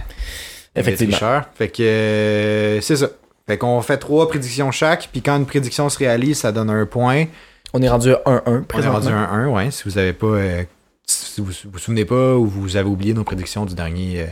[0.75, 1.43] Effectivement.
[1.55, 3.09] Fait que c'est ça.
[3.47, 6.87] Fait qu'on fait trois prédictions chaque, puis quand une prédiction se réalise, ça donne un
[6.87, 7.25] point.
[7.73, 9.71] On est rendu à 1-1 On est rendu un 1, ouais.
[9.71, 10.27] Si vous avez pas.
[10.27, 10.63] euh,
[11.07, 14.27] si vous vous souvenez pas ou vous avez oublié nos prédictions du dernier euh,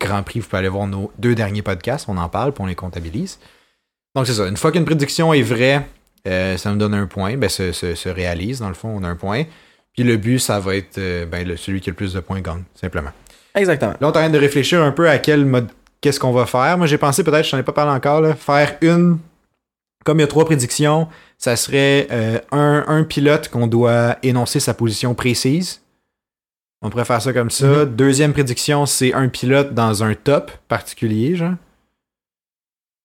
[0.00, 2.66] Grand Prix, vous pouvez aller voir nos deux derniers podcasts, on en parle, puis on
[2.66, 3.38] les comptabilise.
[4.14, 4.46] Donc c'est ça.
[4.46, 5.86] Une fois qu'une prédiction est vraie,
[6.26, 7.36] euh, ça nous donne un point.
[7.36, 9.44] Ben, se, se- se réalise, dans le fond, on a un point.
[9.94, 10.98] Puis le but, ça va être
[11.30, 13.10] ben, le- celui qui a le plus de points gagne, simplement.
[13.54, 13.92] Exactement.
[13.92, 15.68] Là, on est en train de réfléchir un peu à quel mode,
[16.00, 16.78] qu'est-ce qu'on va faire.
[16.78, 19.18] Moi, j'ai pensé peut-être, je n'en ai pas parlé encore, là, faire une.
[20.04, 24.60] Comme il y a trois prédictions, ça serait euh, un, un pilote qu'on doit énoncer
[24.60, 25.82] sa position précise.
[26.82, 27.84] On pourrait faire ça comme ça.
[27.84, 31.54] Deuxième prédiction, c'est un pilote dans un top particulier, genre.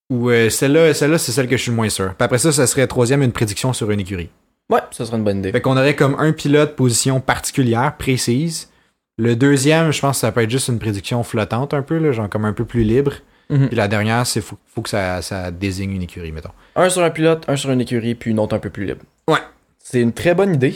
[0.09, 2.15] Ou euh, celle-là, celle-là, c'est celle que je suis le moins sûr.
[2.15, 4.29] Puis après ça, ça serait troisième, une prédiction sur une écurie.
[4.71, 5.51] Ouais, ce serait une bonne idée.
[5.51, 8.69] Fait qu'on aurait comme un pilote position particulière, précise.
[9.17, 12.11] Le deuxième, je pense que ça peut être juste une prédiction flottante un peu, là,
[12.11, 13.13] genre comme un peu plus libre.
[13.49, 13.67] Mhm.
[13.67, 16.51] Puis la dernière, c'est faut, faut que ça, ça désigne une écurie, mettons.
[16.75, 19.01] Un sur un pilote, un sur une écurie, puis une autre un peu plus libre.
[19.27, 19.39] Ouais.
[19.79, 20.75] C'est une très bonne idée.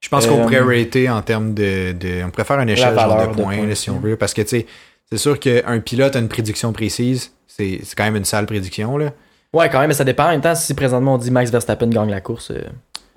[0.00, 2.94] Je pense qu'on Euh, pourrait rater en termes de, de- On pourrait faire un échelle
[2.94, 3.66] genre de de points, points.
[3.66, 4.16] là, si on veut.
[4.16, 4.66] Parce que, tu sais,
[5.10, 7.32] c'est sûr qu'un pilote a une prédiction précise.
[7.46, 9.12] C'est c'est quand même une sale prédiction, là.
[9.52, 10.24] Ouais, quand même, mais ça dépend.
[10.26, 12.60] En même temps, si présentement on dit Max Verstappen gagne la course, euh,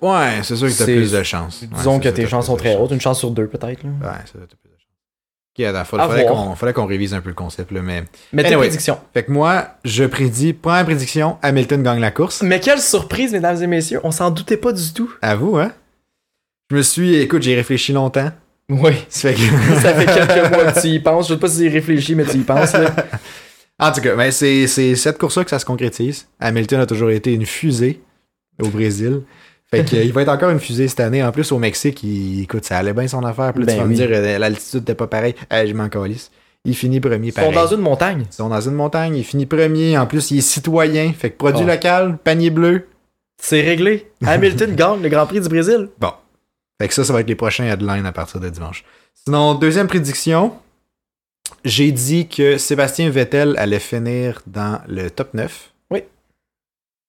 [0.00, 1.62] Ouais, c'est sûr que t'as C'est- plus de chance.
[1.62, 2.92] Ouais, disons c'est que tes chances sont très hautes.
[2.92, 3.82] Une chance sur deux, peut-être.
[3.84, 4.86] Ouais, ça, t'as plus de chance.
[5.58, 6.54] Ok, faut- À fallait voir.
[6.56, 8.04] qu'on qu'on révise un peu le concept, là, mais...
[8.32, 8.66] Mais tes Anyway.
[8.68, 8.98] prédictions.
[9.14, 12.42] Fait que moi, je prédis, première prédiction, Hamilton gagne la course.
[12.42, 14.00] Mais quelle surprise, mesdames et messieurs.
[14.04, 15.10] On s'en doutait pas du tout.
[15.22, 15.72] À vous, hein?
[16.70, 18.30] Je me suis, écoute, j'ai réfléchi longtemps.
[18.70, 18.92] Oui.
[19.08, 19.80] Ça fait que...
[19.82, 21.28] ça fait quelques mois que tu y penses.
[21.28, 22.74] Je sais pas si tu y réfléchis, mais tu y penses.
[22.74, 22.94] Là.
[23.78, 26.28] en tout cas, ben, c'est, c'est cette course-là que ça se concrétise.
[26.40, 28.00] Hamilton a toujours été une fusée
[28.62, 29.22] au Brésil.
[29.70, 31.22] Fait que, euh, va être encore une fusée cette année.
[31.22, 33.52] En plus, au Mexique, il, écoute, ça allait bien son affaire.
[33.52, 33.90] Puis là, Ben tu vas oui.
[33.90, 35.34] me dire, euh, l'altitude n'était pas pareil.
[35.52, 36.30] Eh, je m'en calisse.
[36.64, 37.54] Il finit premier Ils sont pareil.
[37.54, 38.24] dans une montagne.
[38.30, 39.16] Ils sont dans une montagne.
[39.16, 39.96] Il finit premier.
[39.98, 41.12] En plus, il est citoyen.
[41.12, 41.68] Fait que produit Oh.
[41.68, 42.86] local, panier bleu.
[43.40, 44.10] C'est réglé.
[44.26, 45.88] Hamilton gagne le Grand Prix du Brésil.
[45.98, 46.12] Bon.
[46.80, 48.84] Fait que ça, ça va être les prochains headlines à partir de dimanche.
[49.24, 50.52] Sinon, deuxième prédiction.
[51.64, 55.70] J'ai dit que Sébastien Vettel allait finir dans le top 9.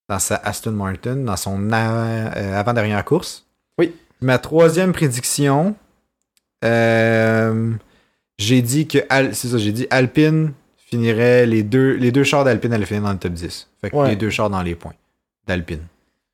[0.09, 3.45] Dans sa Aston Martin, dans son euh, avant-dernière course.
[3.77, 3.93] Oui.
[4.21, 5.75] Ma troisième prédiction,
[6.65, 7.71] euh,
[8.37, 8.99] j'ai dit que
[9.33, 13.11] c'est ça, j'ai dit Alpine finirait les deux les deux chars d'Alpine allaient finir dans
[13.11, 13.67] le top 10.
[13.81, 14.09] Fait que Ouais.
[14.09, 14.93] les deux chars dans les points
[15.47, 15.81] d'Alpine.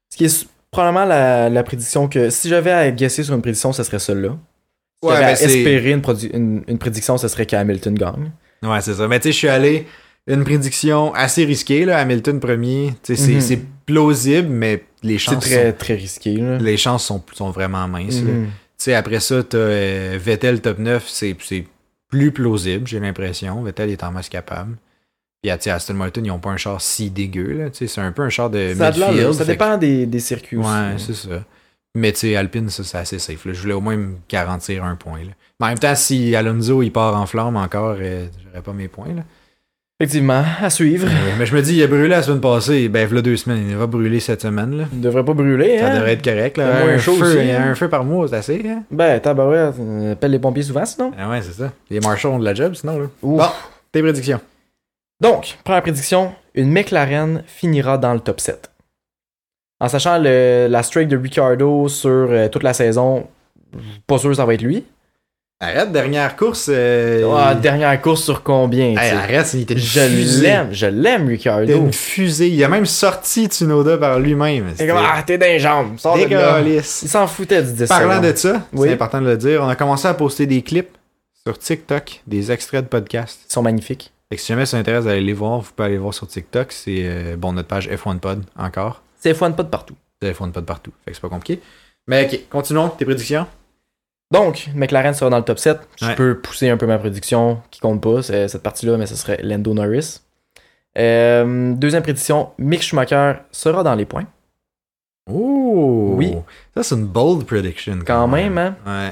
[0.09, 3.73] Ce qui est probablement la, la prédiction que si j'avais à guesser sur une prédiction,
[3.73, 4.29] ce serait celle-là.
[5.03, 6.01] Si Ouais, j'avais à espérer une,
[6.33, 8.31] une, une prédiction, ce serait qu'Hamilton gagne.
[8.63, 9.07] Ouais, c'est ça.
[9.07, 9.85] Mais tu sais, je suis allé
[10.27, 11.97] une prédiction assez risquée, là.
[11.99, 12.93] Hamilton premier.
[13.03, 13.41] Tu c'est- Mhm.
[13.41, 16.35] c'est plausible, mais les C'est chances, très, très risqué.
[16.37, 16.57] Là.
[16.57, 18.17] sont, les chances sont, sont vraiment minces.
[18.17, 21.65] Tu sais, après ça, t'as euh, Vettel top 9, c'est c'est
[22.09, 23.61] plus plausible, j'ai l'impression.
[23.63, 24.75] Vettel est en masse capable.
[25.41, 27.69] Puis, tu sais, Aston Martin, ils ont pas un char si dégueu.
[27.71, 29.33] Tu c'est un peu un char de Ça, midfield.
[29.33, 30.57] ça dépend des, des circuits.
[30.57, 31.43] Ouais, c'est ça.
[31.95, 33.45] Mais tu sais, Alpine, ça, c'est assez safe.
[33.45, 33.53] là.
[33.53, 35.31] Je voulais au moins me garantir un point, là.
[35.59, 38.87] Mais en même temps, si Alonso, il part en flamme encore, euh, j'aurais pas mes
[38.89, 39.23] points, là.
[39.99, 41.07] Effectivement, à suivre.
[41.07, 42.89] Euh, mais je me dis, il a brûlé la semaine passée.
[42.89, 43.65] Ben, voilà deux semaines.
[43.69, 44.83] Il va brûler cette semaine, là.
[44.91, 45.95] Il devrait pas brûler, Ça hein?
[45.95, 46.85] devrait être correct, Il y là.
[46.95, 47.69] Un chaud feu, aussi, il y a hein?
[47.71, 48.83] un feu par mois, c'est assez, hein?
[48.91, 51.13] Ben, tabarouette, euh, appelle les pompiers souvent, sinon.
[51.17, 51.71] Ah ouais, c'est ça.
[51.89, 53.05] Les marchands ont de la job, sinon, là.
[53.21, 53.37] Ouf.
[53.39, 53.47] Bon,
[53.93, 54.41] tes prédictions.
[55.21, 58.69] Donc, première prédiction, une McLaren finira dans le top 7.
[59.79, 63.27] En sachant le- la streak de Ricardo sur euh, toute la saison,
[64.07, 64.83] pas sûr que ça va être lui.
[65.61, 66.67] Arrête, dernière course.
[66.69, 68.89] euh, il- dernière course sur combien?
[68.97, 71.73] Hey, arrête, il était je l'aime, je l'aime, Ricardo.
[71.73, 72.49] une fusée.
[72.49, 74.73] Il a même sorti Tsunoda par lui-même.
[74.75, 76.59] C'est comme, ah, t'es dans les jambes, sors de là.
[76.61, 78.31] Il s'en foutait du 10 Parlant secondes.
[78.33, 78.87] de ça, Oui.
[78.89, 80.97] c'est important de le dire, on a commencé à poster des clips
[81.47, 83.39] sur TikTok, des extraits de podcasts.
[83.49, 84.11] Ils sont magnifiques.
[84.29, 86.73] Que si jamais ça intéresse d'aller les voir, vous pouvez aller voir sur TikTok.
[86.73, 89.03] C'est euh, bon notre page F1 Pod encore.
[89.21, 89.95] C'est fun pas de partout.
[90.21, 90.91] C'est F1 Pod partout.
[91.05, 91.61] Fait que c'est pas compliqué.
[92.07, 93.45] Mais ok, continuons tes prédictions.
[94.37, 95.79] Donc, McLaren sera dans le top 7.
[95.99, 96.15] Je Ouais.
[96.15, 99.73] peux pousser un peu ma prédiction, qui compte pas, cette partie-là, mais ce serait Lando
[99.73, 100.21] Norris.
[100.97, 104.25] Euh, deuxième prédiction, Mick Schumacher sera dans les points.
[105.29, 106.13] Oh!
[106.15, 106.33] Oui.
[106.75, 107.99] Ça, c'est une bold prediction.
[108.05, 108.75] Quand même, hein?
[108.85, 109.11] Ouais.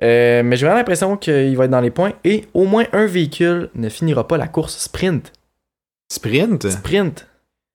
[0.00, 3.06] Euh, mais j'ai vraiment l'impression qu'il va être dans les points et au moins un
[3.06, 5.32] véhicule ne finira pas la course sprint.
[6.12, 6.68] Sprint?
[6.70, 7.26] Sprint.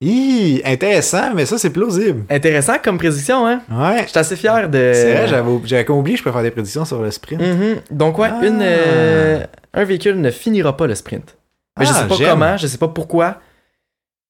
[0.05, 2.25] Hi, intéressant, mais ça, c'est plausible.
[2.29, 3.61] Intéressant comme prédiction, hein?
[3.71, 4.03] Ouais.
[4.03, 4.91] Je suis assez fier de.
[4.93, 7.41] C'est vrai, j'avais j'avais oublié, je peux faire des prédictions sur le sprint.
[7.41, 7.75] Mhm.
[7.91, 8.45] Donc, ouais, Ah.
[8.45, 11.37] une, euh, un véhicule ne finira pas le sprint.
[11.79, 12.29] Mais je Ah, sais pas j'aime.
[12.31, 13.39] comment, je sais pas pourquoi,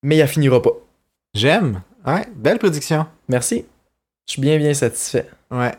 [0.03, 0.69] mais il finira pas.
[1.33, 1.81] J'aime.
[2.05, 3.07] Ouais, belle prédiction.
[3.27, 3.65] Merci.
[4.27, 5.27] Je suis bien, bien satisfait.
[5.49, 5.71] Ouais.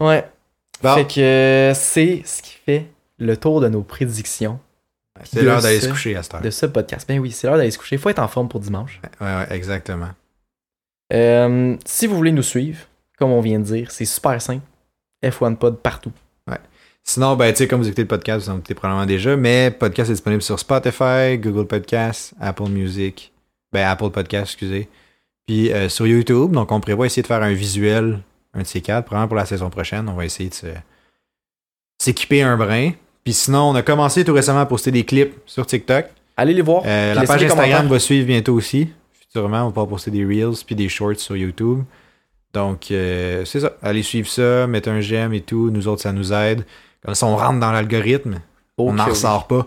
[0.00, 0.24] Ouais.
[0.82, 2.86] Bon, Fait que euh, c'est ce qui fait
[3.18, 4.58] le tour de nos prédictions
[5.22, 6.40] c'est l'heure d'aller ce- se coucher à cette heure.
[6.40, 7.06] de ce podcast.
[7.08, 7.96] Ben oui, c'est l'heure d'aller se coucher.
[7.98, 9.00] Faut être en forme pour dimanche.
[9.20, 10.10] Ouais, ouais, exactement.
[11.12, 12.80] Euh, si vous voulez nous suivre,
[13.18, 14.64] comme on vient de dire, c'est super simple.
[15.24, 16.12] F1 Pod partout.
[17.06, 19.68] Sinon, ben, tu sais, comme vous écoutez le podcast, vous en écoutez probablement déjà, mais
[19.68, 23.30] le podcast est disponible sur Spotify, Google Podcasts, Apple Music,
[23.72, 24.88] ben, Apple Podcasts, excusez,
[25.46, 26.52] puis euh, sur YouTube.
[26.52, 28.20] Donc, on prévoit essayer de faire un visuel,
[28.54, 30.08] un de ces quatre, probablement pour la saison prochaine.
[30.08, 30.54] On va essayer de
[31.98, 32.92] s'équiper un brin.
[33.24, 36.06] Puis sinon, on a commencé tout récemment à poster des clips sur TikTok.
[36.36, 36.82] Allez les voir.
[36.84, 38.90] Euh, la page Instagram va suivre bientôt aussi.
[39.12, 41.82] Futurement, on va poster des Reels puis des Shorts sur YouTube.
[42.52, 43.72] Donc, euh, c'est ça.
[43.82, 45.70] Allez suivre ça, mettez un j'aime et tout.
[45.70, 46.64] Nous autres, ça nous aide.
[47.04, 48.40] Comme ça, on rentre dans l'algorithme.
[48.78, 49.66] on n'en ressort pas.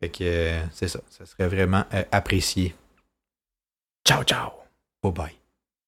[0.00, 1.00] Fait que euh, c'est ça.
[1.10, 2.74] Ça serait vraiment apprécié.
[4.06, 4.50] Ciao, ciao.
[5.02, 5.41] Bye bye.